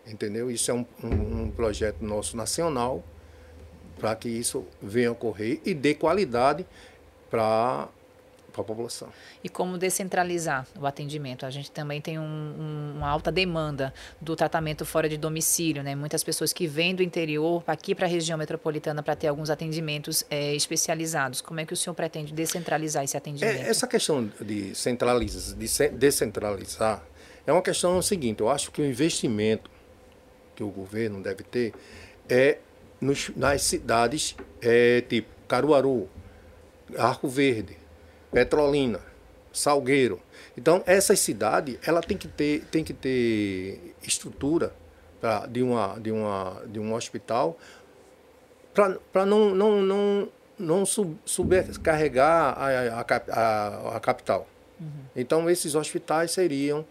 Entendeu? 0.08 0.50
Isso 0.50 0.72
é 0.72 0.74
um, 0.74 0.86
um, 1.04 1.44
um 1.44 1.52
projeto 1.52 2.04
nosso 2.04 2.36
nacional 2.36 3.04
para 4.00 4.16
que 4.16 4.30
isso 4.30 4.66
venha 4.82 5.10
a 5.10 5.12
ocorrer 5.12 5.60
e 5.64 5.74
dê 5.74 5.94
qualidade 5.94 6.66
para 7.30 7.88
para 8.52 8.62
a 8.62 8.66
população. 8.66 9.10
E 9.44 9.50
como 9.50 9.78
descentralizar 9.78 10.68
o 10.80 10.86
atendimento? 10.86 11.46
A 11.46 11.50
gente 11.50 11.72
também 11.72 12.02
tem 12.02 12.20
um, 12.20 12.24
um, 12.24 12.94
uma 12.98 13.10
alta 13.10 13.32
demanda 13.32 13.94
do 14.20 14.36
tratamento 14.36 14.86
fora 14.86 15.08
de 15.08 15.18
domicílio, 15.18 15.84
né? 15.84 15.96
Muitas 15.96 16.24
pessoas 16.24 16.54
que 16.54 16.68
vêm 16.68 16.94
do 16.94 17.02
interior 17.02 17.64
aqui 17.66 17.96
para 17.96 18.06
a 18.06 18.10
região 18.10 18.38
metropolitana 18.38 19.02
para 19.02 19.16
ter 19.16 19.28
alguns 19.28 19.50
atendimentos 19.50 20.24
é, 20.30 20.54
especializados. 20.54 21.42
Como 21.42 21.60
é 21.60 21.66
que 21.66 21.74
o 21.74 21.78
senhor 21.78 21.94
pretende 21.94 22.34
descentralizar 22.34 23.04
esse 23.04 23.18
atendimento? 23.18 23.62
É, 23.62 23.70
essa 23.70 23.88
questão 23.88 24.30
de, 24.40 24.76
centralizar, 24.76 25.58
de 25.58 25.90
descentralizar 25.90 27.04
é 27.46 27.52
uma 27.52 27.62
questão 27.62 28.02
seguinte. 28.02 28.42
Eu 28.42 28.50
acho 28.50 28.72
que 28.72 28.82
o 28.82 28.86
investimento 28.86 29.70
que 30.56 30.64
o 30.64 30.70
governo 30.70 31.22
deve 31.22 31.44
ter 31.44 31.74
é 32.30 32.60
nos, 33.00 33.32
nas 33.36 33.64
cidades 33.64 34.36
é, 34.62 35.02
tipo 35.02 35.28
Caruaru, 35.48 36.08
Arco 36.98 37.28
Verde, 37.28 37.78
Petrolina, 38.32 39.00
Salgueiro. 39.52 40.22
Então, 40.58 40.84
essa 40.86 41.16
cidade 41.16 41.80
ela 41.86 42.02
tem 42.02 42.18
que 42.18 42.28
ter, 42.28 42.64
tem 42.72 42.84
que 42.84 42.94
ter 42.94 43.96
estrutura 44.04 44.74
pra, 45.20 45.46
de, 45.46 45.62
uma, 45.62 46.00
de, 46.00 46.12
uma, 46.12 46.62
de 46.68 46.80
um 46.80 46.94
hospital 46.94 47.58
para 48.74 49.26
não, 49.26 49.54
não, 49.54 49.82
não, 49.82 50.30
não 50.58 50.86
sub, 50.86 51.18
subcarregar 51.26 52.58
a, 52.58 53.02
a, 53.02 53.06
a, 53.32 53.98
a 53.98 54.00
capital. 54.00 54.48
Uhum. 54.80 54.88
Então, 55.16 55.50
esses 55.50 55.76
hospitais 55.76 56.32
seriam, 56.32 56.86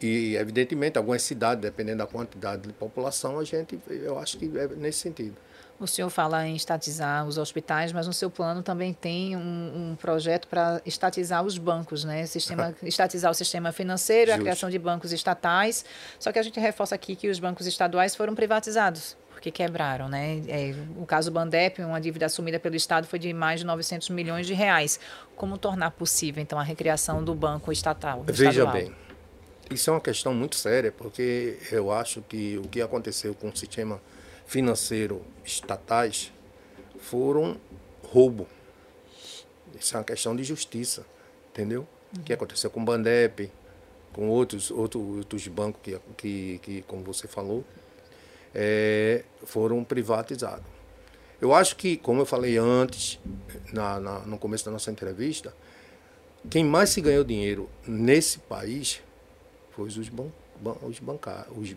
e 0.00 0.36
evidentemente, 0.36 0.96
algumas 0.96 1.22
cidades, 1.22 1.62
dependendo 1.62 1.98
da 1.98 2.06
quantidade 2.06 2.62
de 2.62 2.72
população, 2.72 3.38
a 3.38 3.44
gente, 3.44 3.78
eu 3.88 4.18
acho 4.18 4.38
que 4.38 4.46
é 4.56 4.68
nesse 4.68 5.00
sentido. 5.00 5.36
O 5.80 5.86
senhor 5.86 6.10
fala 6.10 6.46
em 6.46 6.54
estatizar 6.54 7.26
os 7.26 7.38
hospitais, 7.38 7.90
mas 7.90 8.06
no 8.06 8.12
seu 8.12 8.30
plano 8.30 8.62
também 8.62 8.92
tem 8.92 9.34
um, 9.34 9.92
um 9.92 9.96
projeto 9.96 10.46
para 10.46 10.82
estatizar 10.84 11.42
os 11.42 11.56
bancos, 11.56 12.04
né? 12.04 12.26
Sistema, 12.26 12.74
estatizar 12.84 13.30
o 13.30 13.34
sistema 13.34 13.72
financeiro, 13.72 14.30
Justo. 14.30 14.40
a 14.40 14.44
criação 14.44 14.68
de 14.68 14.78
bancos 14.78 15.10
estatais. 15.10 15.82
Só 16.18 16.30
que 16.30 16.38
a 16.38 16.42
gente 16.42 16.60
reforça 16.60 16.94
aqui 16.94 17.16
que 17.16 17.30
os 17.30 17.38
bancos 17.38 17.66
estaduais 17.66 18.14
foram 18.14 18.34
privatizados 18.34 19.16
porque 19.30 19.50
quebraram, 19.50 20.06
né? 20.06 20.42
É, 20.48 20.74
o 20.98 21.06
caso 21.06 21.30
Bandep, 21.30 21.80
uma 21.80 21.98
dívida 21.98 22.26
assumida 22.26 22.60
pelo 22.60 22.76
Estado 22.76 23.06
foi 23.06 23.18
de 23.18 23.32
mais 23.32 23.60
de 23.60 23.66
900 23.66 24.10
milhões 24.10 24.46
de 24.46 24.52
reais. 24.52 25.00
Como 25.34 25.56
tornar 25.56 25.92
possível, 25.92 26.42
então, 26.42 26.58
a 26.58 26.62
recriação 26.62 27.24
do 27.24 27.34
banco 27.34 27.72
estatal? 27.72 28.22
Veja 28.26 28.50
estadual? 28.50 28.74
bem, 28.74 28.94
isso 29.70 29.88
é 29.88 29.94
uma 29.94 30.00
questão 30.00 30.34
muito 30.34 30.56
séria, 30.56 30.92
porque 30.92 31.56
eu 31.72 31.90
acho 31.90 32.20
que 32.20 32.60
o 32.62 32.68
que 32.68 32.82
aconteceu 32.82 33.34
com 33.34 33.48
o 33.48 33.56
sistema 33.56 33.98
financeiro 34.50 35.22
estatais 35.44 36.32
foram 36.98 37.56
roubo. 38.02 38.48
Isso 39.78 39.94
é 39.94 39.98
uma 40.00 40.04
questão 40.04 40.34
de 40.34 40.42
justiça, 40.42 41.06
entendeu? 41.52 41.86
O 42.18 42.22
que 42.24 42.32
aconteceu 42.32 42.68
com 42.68 42.82
o 42.82 42.84
Bandep, 42.84 43.48
com 44.12 44.28
outros, 44.28 44.72
outros, 44.72 45.18
outros 45.18 45.46
bancos 45.46 45.80
que, 45.80 46.00
que, 46.16 46.58
que, 46.64 46.82
como 46.82 47.04
você 47.04 47.28
falou, 47.28 47.64
é, 48.52 49.22
foram 49.44 49.84
privatizados. 49.84 50.66
Eu 51.40 51.54
acho 51.54 51.76
que, 51.76 51.96
como 51.96 52.22
eu 52.22 52.26
falei 52.26 52.58
antes, 52.58 53.20
na, 53.72 54.00
na, 54.00 54.18
no 54.26 54.36
começo 54.36 54.64
da 54.64 54.72
nossa 54.72 54.90
entrevista, 54.90 55.54
quem 56.50 56.64
mais 56.64 56.90
se 56.90 57.00
ganhou 57.00 57.22
dinheiro 57.22 57.70
nesse 57.86 58.40
país 58.40 59.00
foi 59.70 59.86
os, 59.86 60.08
ban, 60.08 60.26
ban, 60.60 60.74
os, 60.82 61.00
os 61.56 61.76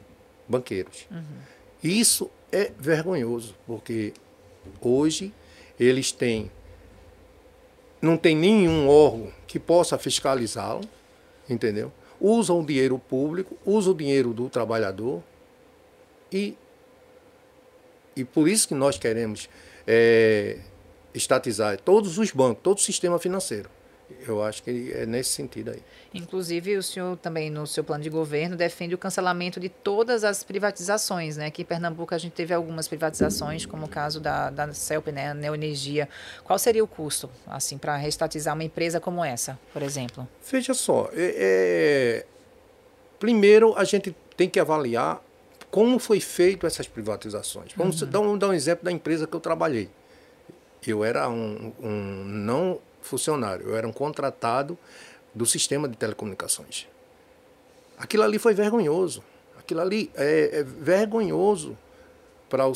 banqueiros. 0.50 1.06
Uhum. 1.12 1.54
Isso 1.84 2.32
é 2.52 2.72
vergonhoso, 2.80 3.56
porque 3.68 4.14
hoje 4.80 5.34
eles 5.80 6.12
têm 6.12 6.50
não 8.02 8.18
tem 8.18 8.36
nenhum 8.36 8.90
órgão 8.90 9.32
que 9.48 9.58
possa 9.58 9.98
fiscalizá-lo, 9.98 10.82
entendeu? 11.50 11.92
Usam 12.20 12.60
o 12.60 12.66
dinheiro 12.66 13.00
público, 13.00 13.58
usam 13.66 13.94
o 13.94 13.96
dinheiro 13.96 14.34
do 14.34 14.50
trabalhador 14.50 15.22
e 16.32 16.58
e 18.16 18.24
por 18.24 18.48
isso 18.48 18.68
que 18.68 18.76
nós 18.76 18.98
queremos 18.98 19.50
é, 19.88 20.60
estatizar 21.14 21.80
todos 21.80 22.18
os 22.18 22.32
bancos, 22.32 22.62
todo 22.62 22.78
o 22.78 22.82
sistema 22.82 23.18
financeiro. 23.18 23.70
Eu 24.28 24.44
acho 24.44 24.64
que 24.64 24.92
é 24.94 25.06
nesse 25.06 25.32
sentido 25.32 25.72
aí. 25.72 25.82
Inclusive, 26.14 26.78
o 26.78 26.84
senhor 26.84 27.18
também, 27.18 27.50
no 27.50 27.66
seu 27.66 27.84
plano 27.84 28.04
de 28.04 28.10
governo, 28.10 28.56
defende 28.56 28.94
o 28.94 28.98
cancelamento 28.98 29.60
de 29.60 29.70
todas 29.70 30.24
as 30.24 30.44
privatizações, 30.44 31.38
né? 31.38 31.48
Aqui 31.48 31.64
em 31.64 31.66
Pernambuco 31.66 32.14
a 32.14 32.18
gente 32.18 32.34
teve 32.34 32.54
algumas 32.54 32.88
privatizações, 32.88 33.66
como 33.66 33.86
o 33.86 33.90
caso 33.90 34.20
da, 34.20 34.50
da 34.50 34.74
CELP, 34.74 35.08
né? 35.08 35.32
A 35.32 35.34
Neoenergia. 35.34 36.08
Qual 36.44 36.58
seria 36.60 36.84
o 36.84 36.88
custo, 36.88 37.30
assim, 37.48 37.78
para 37.78 37.96
restatizar 37.98 38.54
uma 38.54 38.64
empresa 38.64 39.00
como 39.00 39.24
essa, 39.24 39.60
por 39.72 39.82
exemplo? 39.82 40.28
Veja 40.50 40.74
só, 40.74 41.10
é, 41.14 41.36
é... 41.38 42.26
primeiro 43.20 43.74
a 43.78 43.84
gente 43.84 44.16
tem 44.38 44.50
que 44.50 44.60
avaliar 44.60 45.22
como 45.72 45.98
foi 45.98 46.20
feito 46.20 46.68
essas 46.68 46.88
privatizações. 46.88 47.72
Vamos 47.76 48.02
uhum. 48.02 48.10
dar, 48.10 48.20
um, 48.20 48.38
dar 48.38 48.50
um 48.50 48.54
exemplo 48.54 48.86
da 48.86 48.92
empresa 48.92 49.26
que 49.26 49.36
eu 49.36 49.40
trabalhei. 49.40 49.90
Eu 50.86 51.04
era 51.04 51.28
um, 51.28 51.74
um 51.82 52.24
não 52.26 52.80
funcionário, 53.04 53.68
eu 53.68 53.76
era 53.76 53.88
um 53.88 53.94
contratado 53.94 54.78
do 55.34 55.46
sistema 55.46 55.88
de 55.88 55.98
telecomunicações. 55.98 56.88
Aquilo 57.98 58.24
ali 58.24 58.40
foi 58.40 58.54
vergonhoso. 58.54 59.24
Aquilo 59.58 59.82
ali 59.82 60.12
é, 60.16 60.60
é 60.60 60.64
vergonhoso 60.64 61.78
para 62.50 62.68
o, 62.68 62.74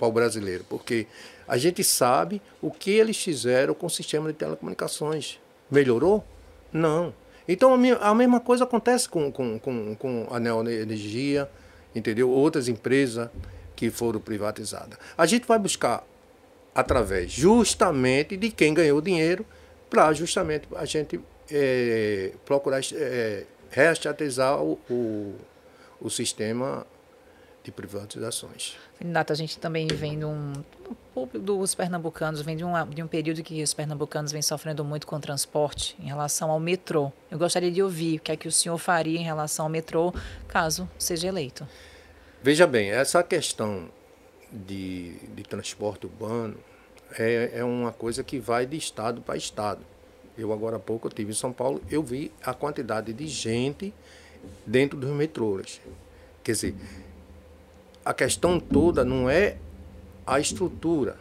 o 0.00 0.12
brasileiro, 0.12 0.64
porque 0.68 1.06
a 1.46 1.56
gente 1.56 1.82
sabe 1.84 2.42
o 2.60 2.70
que 2.70 2.90
eles 2.90 3.16
fizeram 3.16 3.74
com 3.74 3.86
o 3.86 3.90
sistema 3.90 4.28
de 4.32 4.34
telecomunicações. 4.34 5.38
Melhorou? 5.70 6.24
Não. 6.72 7.14
Então 7.48 7.72
a, 7.72 8.14
mesma 8.14 8.40
coisa 8.40 8.64
acontece 8.64 9.08
com, 9.08 9.30
com, 9.30 9.58
com, 9.58 9.94
com 9.94 10.26
a 10.30 10.40
Neoenergia, 10.40 11.48
entendeu? 11.94 12.28
Outras 12.28 12.66
empresas 12.68 13.30
que 13.76 13.90
foram 13.90 14.20
privatizadas. 14.20 14.98
A 15.16 15.26
gente 15.26 15.46
vai 15.46 15.58
buscar 15.58 16.04
através 16.76 17.32
justamente 17.32 18.36
de 18.36 18.50
quem 18.50 18.74
ganhou 18.74 19.00
dinheiro 19.00 19.46
para 19.88 20.12
justamente 20.12 20.68
a 20.76 20.84
gente 20.84 21.18
é, 21.50 22.32
procurar 22.44 22.80
é, 22.92 23.44
reestatizar 23.70 24.62
o, 24.62 24.78
o, 24.90 25.34
o 25.98 26.10
sistema 26.10 26.86
de 27.64 27.72
privatizações. 27.72 28.76
Candidato, 28.98 29.32
a 29.32 29.36
gente 29.36 29.58
também 29.58 29.86
vem 29.86 30.18
de 30.18 30.24
um. 30.26 30.52
Dos 31.32 31.74
pernambucanos 31.74 32.42
vem 32.42 32.58
de, 32.58 32.62
uma, 32.62 32.84
de 32.84 33.02
um 33.02 33.06
período 33.06 33.42
que 33.42 33.62
os 33.62 33.72
pernambucanos 33.72 34.30
vêm 34.30 34.42
sofrendo 34.42 34.84
muito 34.84 35.06
com 35.06 35.16
o 35.16 35.20
transporte 35.20 35.96
em 35.98 36.06
relação 36.06 36.50
ao 36.50 36.60
metrô. 36.60 37.10
Eu 37.30 37.38
gostaria 37.38 37.70
de 37.70 37.82
ouvir 37.82 38.18
o 38.18 38.20
que 38.20 38.32
é 38.32 38.36
que 38.36 38.46
o 38.46 38.52
senhor 38.52 38.76
faria 38.76 39.18
em 39.18 39.24
relação 39.24 39.64
ao 39.64 39.70
metrô 39.70 40.12
caso 40.46 40.88
seja 40.98 41.26
eleito. 41.26 41.66
Veja 42.42 42.66
bem, 42.66 42.90
essa 42.90 43.22
questão 43.22 43.88
de, 44.52 45.12
de 45.34 45.42
transporte 45.42 46.06
urbano 46.06 46.56
é, 47.18 47.52
é 47.54 47.64
uma 47.64 47.92
coisa 47.92 48.22
que 48.24 48.38
vai 48.38 48.66
de 48.66 48.76
estado 48.76 49.20
para 49.20 49.36
estado. 49.36 49.84
Eu 50.36 50.52
agora 50.52 50.76
há 50.76 50.80
pouco 50.80 51.06
eu 51.06 51.08
estive 51.08 51.30
em 51.30 51.34
São 51.34 51.52
Paulo, 51.52 51.80
eu 51.90 52.02
vi 52.02 52.30
a 52.42 52.52
quantidade 52.52 53.12
de 53.12 53.26
gente 53.26 53.92
dentro 54.66 54.98
dos 54.98 55.10
metrôs. 55.10 55.80
Quer 56.44 56.52
dizer, 56.52 56.74
a 58.04 58.12
questão 58.12 58.60
toda 58.60 59.04
não 59.04 59.28
é 59.28 59.56
a 60.26 60.38
estrutura, 60.38 61.16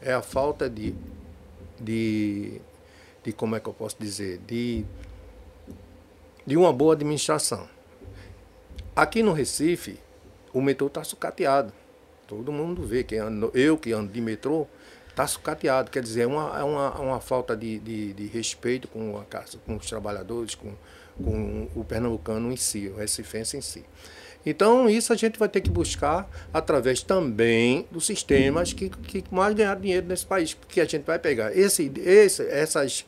é 0.00 0.12
a 0.12 0.22
falta 0.22 0.68
de, 0.68 0.94
de, 1.80 2.60
de 3.24 3.32
como 3.32 3.56
é 3.56 3.60
que 3.60 3.68
eu 3.68 3.72
posso 3.72 3.96
dizer, 3.98 4.38
de, 4.46 4.84
de 6.46 6.56
uma 6.56 6.72
boa 6.72 6.94
administração. 6.94 7.68
Aqui 8.94 9.22
no 9.22 9.32
Recife, 9.32 9.98
o 10.52 10.60
metrô 10.60 10.88
está 10.88 11.02
sucateado. 11.02 11.72
Todo 12.36 12.50
mundo 12.50 12.82
vê, 12.82 13.04
que 13.04 13.16
ando, 13.16 13.50
eu 13.52 13.76
que 13.76 13.92
ando 13.92 14.10
de 14.10 14.20
metrô, 14.20 14.66
está 15.10 15.26
sucateado. 15.26 15.90
Quer 15.90 16.02
dizer, 16.02 16.22
é 16.22 16.26
uma, 16.26 16.58
é 16.58 16.64
uma, 16.64 16.98
uma 16.98 17.20
falta 17.20 17.54
de, 17.54 17.78
de, 17.78 18.14
de 18.14 18.26
respeito 18.26 18.88
com, 18.88 19.18
a, 19.18 19.44
com 19.66 19.76
os 19.76 19.86
trabalhadores, 19.86 20.54
com, 20.54 20.72
com 21.22 21.68
o 21.74 21.84
pernambucano 21.84 22.50
em 22.50 22.56
si, 22.56 22.88
o 22.88 22.96
recifense 22.96 23.56
em 23.58 23.60
si. 23.60 23.84
Então, 24.46 24.88
isso 24.88 25.12
a 25.12 25.16
gente 25.16 25.38
vai 25.38 25.48
ter 25.48 25.60
que 25.60 25.70
buscar 25.70 26.28
através 26.52 27.02
também 27.02 27.86
dos 27.90 28.06
sistemas 28.06 28.72
que, 28.72 28.88
que 28.88 29.22
mais 29.30 29.54
ganhar 29.54 29.78
dinheiro 29.78 30.06
nesse 30.06 30.24
país, 30.24 30.54
porque 30.54 30.80
a 30.80 30.84
gente 30.86 31.04
vai 31.04 31.18
pegar 31.18 31.56
esse, 31.56 31.92
esse, 31.98 32.42
essas, 32.48 33.06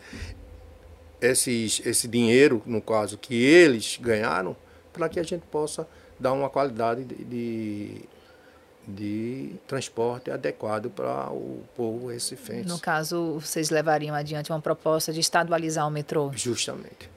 esses, 1.21 1.83
esse 1.85 2.07
dinheiro, 2.07 2.63
no 2.67 2.81
caso, 2.81 3.17
que 3.17 3.35
eles 3.35 3.99
ganharam, 4.01 4.55
para 4.93 5.09
que 5.09 5.19
a 5.19 5.25
gente 5.25 5.43
possa 5.51 5.89
dar 6.21 6.33
uma 6.33 6.49
qualidade 6.49 7.05
de, 7.05 7.25
de 7.25 8.03
de 8.87 9.53
transporte 9.67 10.31
adequado 10.31 10.91
para 10.91 11.31
o 11.31 11.63
povo 11.77 12.09
recifense. 12.09 12.69
No 12.69 12.79
caso, 12.79 13.39
vocês 13.41 13.71
levariam 13.71 14.15
adiante 14.15 14.51
uma 14.51 14.61
proposta 14.61 15.13
de 15.13 15.21
estadualizar 15.21 15.87
o 15.87 15.91
metrô? 15.91 16.31
Justamente. 16.35 17.15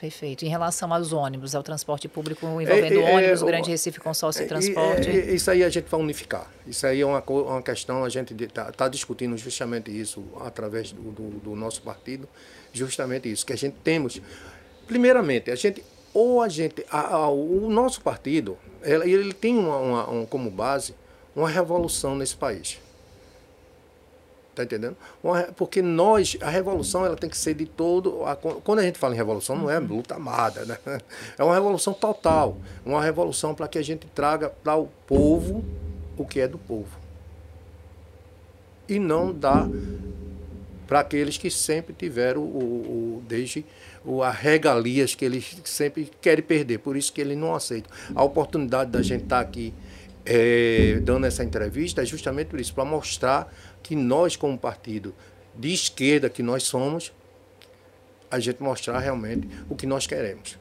Perfeito. 0.00 0.44
Em 0.44 0.48
relação 0.48 0.92
aos 0.92 1.12
ônibus, 1.12 1.54
ao 1.54 1.62
transporte 1.62 2.08
público 2.08 2.44
envolvendo 2.46 3.00
é, 3.00 3.10
é, 3.10 3.14
ônibus, 3.16 3.42
o 3.42 3.46
Grande 3.46 3.70
Recife 3.70 4.00
Consórcio 4.00 4.40
de 4.40 4.46
é, 4.46 4.48
Transporte? 4.48 5.08
É, 5.08 5.34
isso 5.34 5.50
aí 5.50 5.62
a 5.64 5.68
gente 5.68 5.88
vai 5.88 6.00
unificar. 6.00 6.50
Isso 6.66 6.86
aí 6.86 7.00
é 7.00 7.06
uma, 7.06 7.22
uma 7.26 7.62
questão, 7.62 8.04
a 8.04 8.08
gente 8.08 8.34
está 8.42 8.70
tá 8.70 8.88
discutindo 8.88 9.36
justamente 9.38 9.90
isso 9.90 10.22
através 10.40 10.92
do, 10.92 11.00
do, 11.10 11.30
do 11.40 11.56
nosso 11.56 11.80
partido, 11.80 12.28
justamente 12.72 13.30
isso, 13.30 13.46
que 13.46 13.52
a 13.52 13.56
gente 13.56 13.76
temos. 13.82 14.20
Primeiramente, 14.86 15.50
a 15.50 15.54
gente 15.54 15.82
ou 16.14 16.40
a 16.40 16.48
gente, 16.48 16.86
a, 16.88 17.14
a, 17.14 17.28
o 17.28 17.68
nosso 17.68 18.00
partido, 18.00 18.56
ele, 18.82 19.10
ele 19.10 19.34
tem 19.34 19.58
uma, 19.58 19.76
uma, 19.76 20.10
um, 20.10 20.24
como 20.24 20.48
base 20.48 20.94
uma 21.34 21.48
revolução 21.48 22.14
nesse 22.14 22.36
país. 22.36 22.78
Está 24.50 24.62
entendendo? 24.62 24.96
Uma, 25.20 25.42
porque 25.56 25.82
nós, 25.82 26.36
a 26.40 26.48
revolução 26.48 27.04
ela 27.04 27.16
tem 27.16 27.28
que 27.28 27.36
ser 27.36 27.54
de 27.54 27.66
todo. 27.66 28.24
A, 28.24 28.36
quando 28.36 28.78
a 28.78 28.82
gente 28.82 28.98
fala 28.98 29.12
em 29.12 29.16
revolução, 29.16 29.56
não 29.56 29.68
é 29.68 29.80
uhum. 29.80 29.86
luta 29.86 30.14
amada, 30.14 30.64
né? 30.64 30.78
É 31.36 31.42
uma 31.42 31.54
revolução 31.54 31.92
total. 31.92 32.56
Uma 32.86 33.02
revolução 33.02 33.52
para 33.52 33.66
que 33.66 33.78
a 33.78 33.82
gente 33.82 34.06
traga 34.06 34.48
para 34.48 34.76
o 34.76 34.88
povo 35.08 35.64
o 36.16 36.24
que 36.24 36.38
é 36.38 36.46
do 36.46 36.58
povo. 36.58 36.96
E 38.88 39.00
não 39.00 39.32
dá 39.32 39.66
para 40.86 41.00
aqueles 41.00 41.36
que 41.36 41.50
sempre 41.50 41.92
tiveram 41.92 42.42
o, 42.42 43.18
o 43.18 43.22
desde 43.26 43.66
o, 44.04 44.22
a 44.22 44.30
regalias 44.30 45.14
que 45.14 45.24
eles 45.24 45.56
sempre 45.64 46.10
querem 46.20 46.44
perder, 46.44 46.78
por 46.78 46.96
isso 46.96 47.12
que 47.12 47.20
eles 47.20 47.36
não 47.36 47.54
aceitam. 47.54 47.90
A 48.14 48.22
oportunidade 48.22 48.90
da 48.90 49.02
gente 49.02 49.24
estar 49.24 49.42
tá 49.42 49.48
aqui 49.48 49.72
é, 50.26 51.00
dando 51.02 51.26
essa 51.26 51.44
entrevista 51.44 52.02
é 52.02 52.04
justamente 52.04 52.48
por 52.48 52.60
isso, 52.60 52.74
para 52.74 52.84
mostrar 52.84 53.52
que 53.82 53.94
nós, 53.94 54.36
como 54.36 54.58
partido 54.58 55.14
de 55.54 55.72
esquerda 55.72 56.28
que 56.28 56.42
nós 56.42 56.64
somos, 56.64 57.12
a 58.30 58.38
gente 58.40 58.62
mostrar 58.62 58.98
realmente 58.98 59.48
o 59.68 59.76
que 59.76 59.86
nós 59.86 60.06
queremos. 60.06 60.58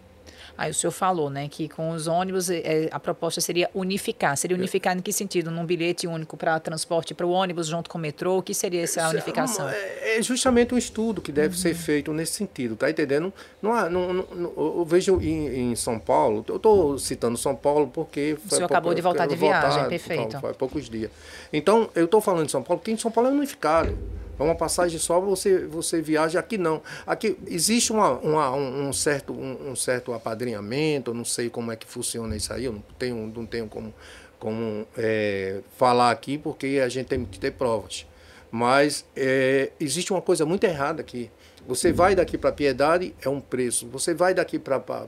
Aí 0.58 0.70
o 0.70 0.74
senhor 0.74 0.92
falou, 0.92 1.30
né, 1.30 1.48
que 1.50 1.68
com 1.68 1.90
os 1.92 2.08
ônibus 2.08 2.50
é, 2.50 2.88
a 2.92 3.00
proposta 3.00 3.42
seria 3.42 3.70
unificar. 3.74 4.38
Seria 4.38 4.56
unificar 4.56 4.96
em 4.96 5.02
que 5.02 5.12
sentido? 5.12 5.50
Num 5.50 5.66
bilhete 5.66 6.08
único 6.08 6.38
para 6.38 6.60
transporte 6.60 7.14
para 7.14 7.26
o 7.26 7.32
ônibus 7.32 7.68
junto 7.68 7.90
com 7.90 7.98
o 7.98 8.02
metrô? 8.02 8.38
O 8.38 8.44
que 8.44 8.54
seria 8.54 8.84
essa 8.84 9.10
unificação? 9.10 9.68
É, 9.68 10.20
é 10.20 10.22
justamente 10.22 10.74
um 10.74 10.78
estudo 10.78 11.22
que 11.22 11.32
deve 11.32 11.56
uhum. 11.56 11.62
ser 11.62 11.74
feito 11.74 12.14
nesse 12.14 12.34
sentido, 12.34 12.76
tá 12.76 12.90
entendendo? 12.90 13.34
Não, 13.62 13.74
há, 13.74 13.90
não, 13.90 14.14
não, 14.14 14.54
eu 14.56 14.86
vejo 14.86 15.20
em, 15.20 15.72
em 15.72 15.76
São 15.76 15.98
Paulo, 15.98 16.46
eu 16.48 16.58
estou 16.58 17.00
citando 17.00 17.38
São 17.38 17.56
Paulo 17.56 17.88
porque... 17.88 18.38
O 18.46 18.50
senhor 18.50 18.66
acabou 18.66 18.94
de 18.94 19.02
voltar 19.02 19.26
de 19.26 19.36
viagem, 19.36 19.70
voltar, 19.70 19.90
perfeito. 19.90 20.40
Foi 20.40 20.52
há 20.52 20.54
poucos 20.54 20.90
dias. 20.90 21.10
Então, 21.52 21.90
eu 21.96 22.06
estou 22.06 22.22
falando 22.22 22.46
de 22.46 22.52
São 22.52 22.62
Paulo 22.62 22.80
porque 22.80 22.92
em 22.92 22.98
São 22.98 23.10
Paulo 23.10 23.30
é 23.30 23.34
unificado. 23.34 23.98
É 24.44 24.46
uma 24.46 24.56
passagem 24.56 25.00
só, 25.00 25.20
você, 25.20 25.66
você 25.66 26.02
viaja. 26.02 26.40
Aqui 26.40 26.58
não. 26.58 26.82
Aqui 27.08 27.38
existe 27.48 27.92
uma, 27.92 28.12
uma 28.20 28.52
um, 28.52 28.90
um, 28.90 28.94
certo, 28.94 29.34
um, 29.34 29.72
um, 29.72 29.76
certo 29.76 30.14
apadrinhamento, 30.14 31.14
não 31.14 31.26
sei 31.26 31.50
como 31.50 31.72
é 31.72 31.76
que 31.76 31.88
funciona 31.88 32.36
isso 32.36 32.52
aí, 32.52 32.66
eu 32.66 32.74
não 32.74 32.84
tenho, 33.00 33.32
não 33.34 33.46
tenho 33.46 33.68
como, 33.68 33.94
como 34.38 34.86
é, 34.98 35.62
falar 35.78 36.12
aqui, 36.12 36.38
porque 36.38 36.82
a 36.84 36.90
gente 36.90 37.08
tem 37.08 37.24
que 37.24 37.40
ter 37.40 37.52
provas. 37.52 38.06
Mas 38.52 39.06
é, 39.16 39.72
existe 39.80 40.12
uma 40.12 40.22
coisa 40.22 40.46
muito 40.46 40.64
errada 40.66 41.02
aqui. 41.02 41.32
Você 41.66 41.94
vai 41.94 42.14
daqui 42.14 42.38
para 42.38 42.52
Piedade, 42.52 43.16
é 43.22 43.30
um 43.30 43.40
preço. 43.40 43.88
Você 43.88 44.14
vai 44.14 44.34
daqui 44.34 44.60
para 44.60 45.08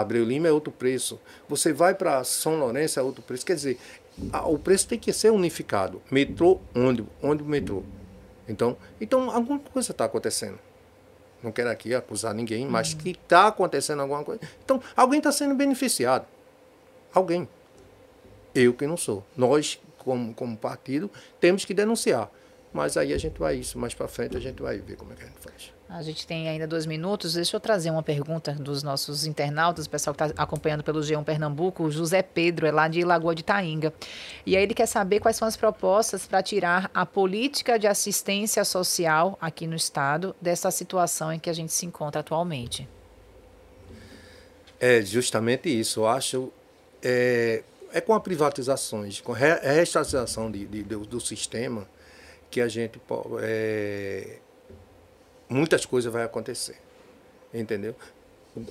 Abreu 0.00 0.24
Lima, 0.24 0.48
é 0.48 0.52
outro 0.52 0.72
preço. 0.72 1.20
Você 1.48 1.72
vai 1.72 1.94
para 1.94 2.24
São 2.24 2.58
Lourenço, 2.58 2.98
é 2.98 3.02
outro 3.02 3.22
preço. 3.22 3.44
Quer 3.44 3.56
dizer, 3.56 3.78
o 4.46 4.58
preço 4.58 4.88
tem 4.88 4.98
que 4.98 5.12
ser 5.12 5.30
unificado. 5.30 6.02
Metrô, 6.10 6.60
ônibus, 6.74 7.12
ônibus, 7.22 7.46
metrô. 7.46 7.82
Então, 8.48 8.76
então 9.00 9.30
alguma 9.30 9.58
coisa 9.58 9.92
está 9.92 10.04
acontecendo. 10.04 10.58
Não 11.42 11.52
quero 11.52 11.70
aqui 11.70 11.94
acusar 11.94 12.34
ninguém, 12.34 12.66
mas 12.66 12.92
uhum. 12.92 12.98
que 12.98 13.10
está 13.10 13.48
acontecendo 13.48 14.00
alguma 14.00 14.24
coisa. 14.24 14.40
Então, 14.64 14.80
alguém 14.96 15.18
está 15.18 15.30
sendo 15.30 15.54
beneficiado. 15.54 16.26
Alguém. 17.12 17.48
Eu 18.54 18.72
que 18.72 18.86
não 18.86 18.96
sou. 18.96 19.24
Nós, 19.36 19.78
como, 19.98 20.32
como 20.34 20.56
partido, 20.56 21.10
temos 21.38 21.64
que 21.64 21.74
denunciar. 21.74 22.30
Mas 22.76 22.94
aí 22.98 23.14
a 23.14 23.18
gente 23.18 23.38
vai 23.38 23.56
isso, 23.56 23.78
mais 23.78 23.94
para 23.94 24.06
frente 24.06 24.36
a 24.36 24.40
gente 24.40 24.60
vai 24.60 24.76
ver 24.76 24.96
como 24.96 25.10
é 25.10 25.16
que 25.16 25.22
a 25.22 25.26
gente 25.26 25.38
faz. 25.40 25.72
A 25.88 26.02
gente 26.02 26.26
tem 26.26 26.46
ainda 26.46 26.66
dois 26.66 26.84
minutos. 26.84 27.32
Deixa 27.32 27.56
eu 27.56 27.60
trazer 27.60 27.90
uma 27.90 28.02
pergunta 28.02 28.52
dos 28.52 28.82
nossos 28.82 29.24
internautas, 29.24 29.86
o 29.86 29.90
pessoal 29.90 30.14
que 30.14 30.22
está 30.22 30.42
acompanhando 30.42 30.84
pelo 30.84 31.00
G1 31.00 31.24
Pernambuco. 31.24 31.84
O 31.84 31.90
José 31.90 32.20
Pedro 32.20 32.66
é 32.66 32.70
lá 32.70 32.86
de 32.86 33.02
Lagoa 33.02 33.34
de 33.34 33.40
Itaínga. 33.40 33.94
E 34.44 34.54
aí 34.54 34.62
ele 34.62 34.74
quer 34.74 34.84
saber 34.84 35.20
quais 35.20 35.38
são 35.38 35.48
as 35.48 35.56
propostas 35.56 36.26
para 36.26 36.42
tirar 36.42 36.90
a 36.92 37.06
política 37.06 37.78
de 37.78 37.86
assistência 37.86 38.62
social 38.62 39.38
aqui 39.40 39.66
no 39.66 39.74
Estado 39.74 40.36
dessa 40.38 40.70
situação 40.70 41.32
em 41.32 41.38
que 41.38 41.48
a 41.48 41.54
gente 41.54 41.72
se 41.72 41.86
encontra 41.86 42.20
atualmente. 42.20 42.86
É 44.78 45.00
justamente 45.00 45.70
isso. 45.70 46.00
Eu 46.00 46.08
acho. 46.08 46.52
É, 47.02 47.62
é 47.90 48.02
com 48.02 48.12
a 48.12 48.20
privatizações, 48.20 49.22
com 49.22 49.32
a 49.32 49.36
reestatização 49.36 50.50
de, 50.50 50.66
de, 50.66 50.82
do 50.82 51.20
sistema 51.22 51.88
que 52.50 52.60
a 52.60 52.68
gente 52.68 53.00
é, 53.40 54.38
muitas 55.48 55.84
coisas 55.86 56.12
vai 56.12 56.24
acontecer. 56.24 56.76
Entendeu? 57.52 57.94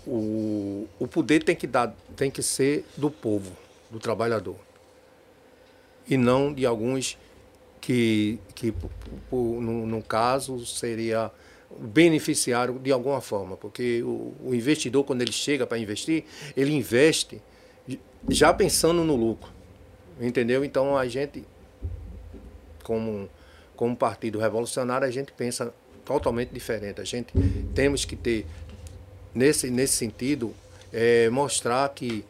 O, 0.05 0.87
o 0.99 1.07
poder 1.07 1.43
tem 1.43 1.55
que, 1.55 1.67
dar, 1.67 1.95
tem 2.15 2.31
que 2.31 2.41
ser 2.41 2.85
do 2.97 3.09
povo, 3.09 3.51
do 3.89 3.99
trabalhador. 3.99 4.57
E 6.07 6.17
não 6.17 6.53
de 6.53 6.65
alguns 6.65 7.17
que, 7.79 8.39
que 8.53 8.73
no, 9.31 9.85
no 9.85 10.01
caso, 10.01 10.65
seria 10.65 11.31
beneficiário 11.79 12.79
de 12.79 12.91
alguma 12.91 13.21
forma. 13.21 13.55
Porque 13.57 14.01
o, 14.03 14.33
o 14.43 14.55
investidor, 14.55 15.03
quando 15.03 15.21
ele 15.21 15.31
chega 15.31 15.67
para 15.67 15.77
investir, 15.77 16.23
ele 16.55 16.73
investe 16.73 17.41
já 18.27 18.53
pensando 18.53 19.03
no 19.03 19.15
lucro. 19.15 19.51
Entendeu? 20.19 20.63
Então 20.63 20.97
a 20.97 21.07
gente, 21.07 21.45
como, 22.83 23.29
como 23.75 23.95
partido 23.95 24.39
revolucionário, 24.39 25.07
a 25.07 25.11
gente 25.11 25.31
pensa 25.31 25.73
totalmente 26.03 26.49
diferente. 26.49 27.01
A 27.01 27.03
gente 27.03 27.33
temos 27.73 28.05
que 28.05 28.15
ter, 28.15 28.45
nesse, 29.33 29.69
nesse 29.69 29.93
sentido, 29.93 30.53
é, 30.93 31.29
mostrar 31.29 31.89
que 31.89 32.25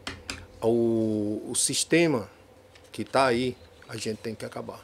o, 0.62 1.42
o 1.50 1.56
sistema 1.56 2.30
que 2.92 3.02
está 3.02 3.26
aí, 3.28 3.56
a 3.88 3.98
gente 3.98 4.18
tem 4.18 4.34
que 4.34 4.46
acabar. 4.46 4.80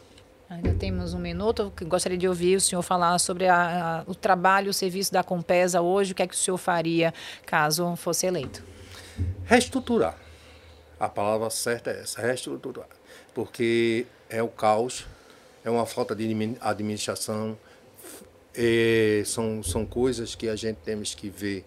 Ainda 0.49 0.73
temos 0.73 1.13
um 1.13 1.19
minuto. 1.19 1.71
Gostaria 1.83 2.17
de 2.17 2.27
ouvir 2.27 2.57
o 2.57 2.61
senhor 2.61 2.81
falar 2.81 3.17
sobre 3.19 3.47
a, 3.47 4.01
a, 4.01 4.03
o 4.05 4.13
trabalho, 4.13 4.69
o 4.69 4.73
serviço 4.73 5.13
da 5.13 5.23
Compesa 5.23 5.79
hoje. 5.79 6.11
O 6.11 6.15
que 6.15 6.21
é 6.21 6.27
que 6.27 6.35
o 6.35 6.37
senhor 6.37 6.57
faria 6.57 7.13
caso 7.45 7.95
fosse 7.95 8.27
eleito? 8.27 8.61
Reestruturar. 9.45 10.17
A 10.99 11.07
palavra 11.07 11.49
certa 11.49 11.89
é 11.89 12.01
essa, 12.01 12.21
reestruturar. 12.21 12.87
Porque 13.33 14.05
é 14.29 14.43
o 14.43 14.49
caos, 14.49 15.05
é 15.63 15.69
uma 15.69 15.85
falta 15.85 16.15
de 16.15 16.57
administração, 16.59 17.57
é, 18.55 19.23
são, 19.25 19.63
são 19.63 19.85
coisas 19.85 20.35
que 20.35 20.47
a 20.47 20.55
gente 20.55 20.77
temos 20.77 21.13
que 21.13 21.29
ver. 21.29 21.65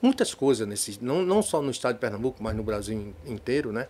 Muitas 0.00 0.32
coisas, 0.34 0.66
nesse, 0.66 1.02
não, 1.02 1.22
não 1.22 1.42
só 1.42 1.60
no 1.60 1.70
estado 1.70 1.94
de 1.94 2.00
Pernambuco, 2.00 2.42
mas 2.42 2.54
no 2.54 2.62
Brasil 2.62 3.12
inteiro, 3.26 3.72
né? 3.72 3.88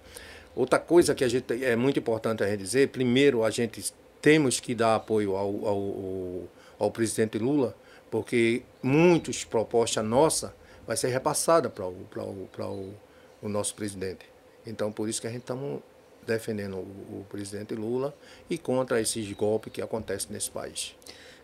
Outra 0.56 0.78
coisa 0.78 1.14
que 1.14 1.22
a 1.22 1.28
gente 1.28 1.64
é 1.64 1.76
muito 1.76 1.98
importante 1.98 2.42
a 2.42 2.48
gente 2.48 2.60
dizer, 2.60 2.88
primeiro 2.88 3.44
a 3.44 3.50
gente 3.50 3.92
temos 4.20 4.58
que 4.58 4.74
dar 4.74 4.96
apoio 4.96 5.36
ao, 5.36 5.66
ao, 5.66 6.42
ao 6.78 6.90
presidente 6.90 7.38
Lula, 7.38 7.76
porque 8.10 8.62
muitas 8.82 9.44
propostas 9.44 10.04
nossa 10.04 10.54
vai 10.86 10.96
ser 10.96 11.08
repassada 11.08 11.68
para 11.68 11.86
o, 11.86 11.94
o, 12.16 12.48
o, 12.64 12.94
o 13.42 13.48
nosso 13.48 13.74
presidente. 13.74 14.24
Então, 14.66 14.90
por 14.90 15.08
isso 15.08 15.20
que 15.20 15.26
a 15.26 15.30
gente 15.30 15.42
estamos 15.42 15.80
defendendo 16.28 16.76
o, 16.76 17.20
o, 17.20 17.26
presidente 17.28 17.74
Lula 17.74 18.14
e 18.48 18.56
contra 18.56 19.00
esses 19.00 19.30
golpes 19.32 19.72
que 19.72 19.82
acontecem 19.82 20.28
nesse 20.30 20.50
país. 20.50 20.94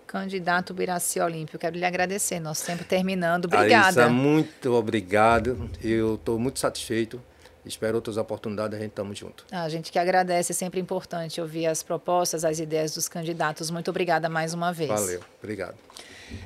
Candidato 0.06 0.72
Biraci 0.72 1.18
Olímpio, 1.18 1.58
quero 1.58 1.76
lhe 1.76 1.84
agradecer. 1.84 2.38
Nosso 2.38 2.64
tempo 2.64 2.84
terminando. 2.84 3.46
Obrigada. 3.46 4.02
Aissa, 4.02 4.08
muito 4.08 4.72
obrigado. 4.72 5.68
Eu 5.82 6.14
estou 6.14 6.38
muito 6.38 6.58
satisfeito 6.58 7.20
espero 7.66 7.96
outras 7.96 8.16
oportunidades, 8.16 8.76
a 8.76 8.80
gente 8.80 8.90
estamos 8.90 9.18
junto. 9.18 9.44
A 9.50 9.68
gente 9.68 9.90
que 9.90 9.98
agradece, 9.98 10.52
é 10.52 10.54
sempre 10.54 10.80
importante 10.80 11.40
ouvir 11.40 11.66
as 11.66 11.82
propostas, 11.82 12.44
as 12.44 12.58
ideias 12.58 12.94
dos 12.94 13.08
candidatos. 13.08 13.70
Muito 13.70 13.90
obrigada 13.90 14.28
mais 14.28 14.52
uma 14.52 14.72
vez. 14.72 14.90
Valeu, 14.90 15.20
obrigado. 15.42 15.76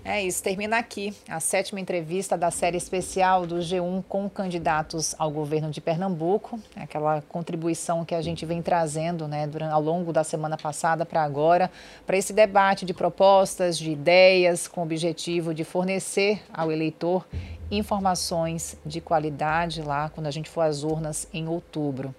É 0.05 0.23
isso, 0.23 0.43
termina 0.43 0.79
aqui 0.79 1.15
a 1.29 1.41
sétima 1.41 1.81
entrevista 1.81 2.37
da 2.37 2.51
série 2.51 2.77
especial 2.77 3.47
do 3.47 3.57
G1 3.57 4.05
com 4.09 4.29
candidatos 4.29 5.15
ao 5.19 5.31
governo 5.31 5.71
de 5.71 5.81
Pernambuco, 5.81 6.59
aquela 6.77 7.23
contribuição 7.29 8.05
que 8.05 8.15
a 8.15 8.23
gente 8.23 8.47
vem 8.47 8.63
trazendo 8.63 9.29
né, 9.29 9.47
durante, 9.47 9.73
ao 9.73 9.83
longo 9.83 10.13
da 10.13 10.25
semana 10.25 10.57
passada 10.57 11.05
para 11.05 11.23
agora, 11.23 11.71
para 12.07 12.17
esse 12.17 12.33
debate 12.33 12.85
de 12.85 12.95
propostas, 12.95 13.79
de 13.79 13.91
ideias, 13.91 14.67
com 14.67 14.81
o 14.81 14.85
objetivo 14.85 15.53
de 15.53 15.65
fornecer 15.65 16.43
ao 16.53 16.73
eleitor 16.73 17.27
informações 17.71 18.77
de 18.85 19.01
qualidade 19.01 19.83
lá 19.83 20.09
quando 20.09 20.27
a 20.27 20.31
gente 20.31 20.49
for 20.49 20.63
às 20.63 20.83
urnas 20.83 21.29
em 21.33 21.49
outubro. 21.49 22.15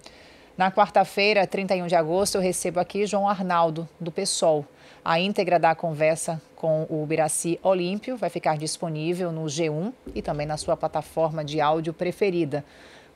Na 0.56 0.70
quarta-feira, 0.70 1.46
31 1.46 1.86
de 1.86 1.94
agosto, 1.94 2.34
eu 2.34 2.40
recebo 2.40 2.80
aqui 2.80 3.06
João 3.06 3.28
Arnaldo, 3.28 3.88
do 3.98 4.12
PSOL. 4.12 4.66
A 5.02 5.18
íntegra 5.18 5.58
da 5.58 5.74
conversa 5.74 6.40
com 6.60 6.86
o 6.90 7.06
Biraci 7.06 7.58
Olímpio 7.62 8.18
vai 8.18 8.28
ficar 8.28 8.58
disponível 8.58 9.32
no 9.32 9.44
G1 9.46 9.94
e 10.14 10.20
também 10.20 10.46
na 10.46 10.58
sua 10.58 10.76
plataforma 10.76 11.42
de 11.42 11.58
áudio 11.58 11.94
preferida. 11.94 12.62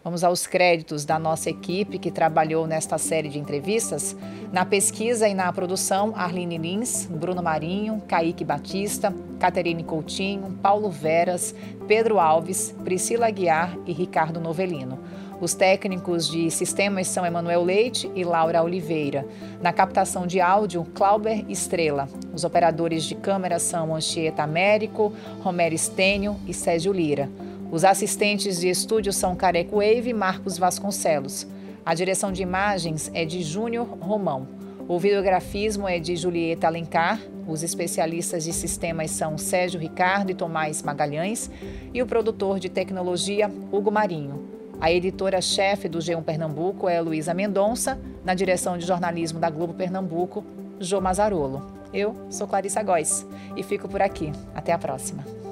Vamos 0.03 0.25
aos 0.25 0.47
créditos 0.47 1.05
da 1.05 1.19
nossa 1.19 1.51
equipe 1.51 1.99
que 1.99 2.11
trabalhou 2.11 2.67
nesta 2.67 2.97
série 2.97 3.29
de 3.29 3.39
entrevistas. 3.39 4.17
Na 4.51 4.65
pesquisa 4.65 5.29
e 5.29 5.35
na 5.35 5.53
produção, 5.53 6.15
Arline 6.17 6.57
Lins, 6.57 7.05
Bruno 7.05 7.43
Marinho, 7.43 8.03
Kaique 8.09 8.47
Batista, 8.47 9.15
Caterine 9.39 9.85
Coutinho, 9.85 10.59
Paulo 10.63 10.91
Veras, 10.91 11.55
Pedro 11.87 12.19
Alves, 12.19 12.75
Priscila 12.83 13.27
Aguiar 13.27 13.77
e 13.85 13.93
Ricardo 13.93 14.41
Novelino. 14.41 14.99
Os 15.41 15.53
técnicos 15.53 16.29
de 16.29 16.51
sistemas 16.51 17.09
são 17.09 17.27
Emanuel 17.27 17.65
Leite 17.65 18.11
e 18.15 18.25
Laura 18.25 18.63
Oliveira. 18.63 19.27
Na 19.61 19.73
captação 19.73 20.27
de 20.27 20.41
áudio, 20.41 20.87
Clauber 20.95 21.45
Estrela. 21.49 22.09
Os 22.33 22.45
operadores 22.45 23.05
de 23.05 23.15
câmera 23.15 23.59
são 23.59 23.95
Anchieta 23.95 24.43
Américo, 24.43 25.13
Romero 25.43 25.75
Estênio 25.75 26.37
e 26.47 26.55
Sérgio 26.55 26.93
Lira. 26.93 27.29
Os 27.71 27.85
assistentes 27.85 28.61
de 28.61 28.69
estúdio 28.69 29.13
são 29.13 29.35
Careco 29.35 29.77
Wave 29.77 30.11
e 30.11 30.15
Marcos 30.15 30.57
Vasconcelos. 30.57 31.47
A 31.85 31.95
direção 31.95 32.31
de 32.31 32.43
imagens 32.43 33.11
é 33.13 33.25
de 33.25 33.43
Júnior 33.43 33.87
Romão. 34.01 34.47
O 34.87 34.99
videografismo 34.99 35.89
é 35.89 35.99
de 35.99 36.15
Julieta 36.15 36.69
Alencar. 36.69 37.21
Os 37.49 37.63
especialistas 37.63 38.45
de 38.45 38.53
sistemas 38.53 39.11
são 39.11 39.37
Sérgio 39.37 39.81
Ricardo 39.81 40.31
e 40.31 40.35
Tomás 40.35 40.83
Magalhães. 40.83 41.51
E 41.93 42.01
o 42.01 42.07
produtor 42.07 42.61
de 42.61 42.69
tecnologia, 42.69 43.51
Hugo 43.73 43.91
Marinho. 43.91 44.64
A 44.81 44.91
editora-chefe 44.91 45.89
do 45.89 45.99
G1 45.99 46.23
Pernambuco 46.23 46.89
é 46.89 47.01
Luísa 47.01 47.33
Mendonça. 47.33 47.99
Na 48.25 48.35
direção 48.35 48.77
de 48.77 48.87
jornalismo 48.87 49.39
da 49.39 49.51
Globo 49.51 49.75
Pernambuco, 49.75 50.45
Jô 50.81 51.01
Mazarolo. 51.01 51.63
Eu 51.93 52.15
sou 52.29 52.47
Clarissa 52.47 52.83
Góes 52.83 53.27
e 53.57 53.63
fico 53.63 53.89
por 53.89 54.03
aqui. 54.03 54.33
Até 54.55 54.73
a 54.73 54.79
próxima. 54.79 55.44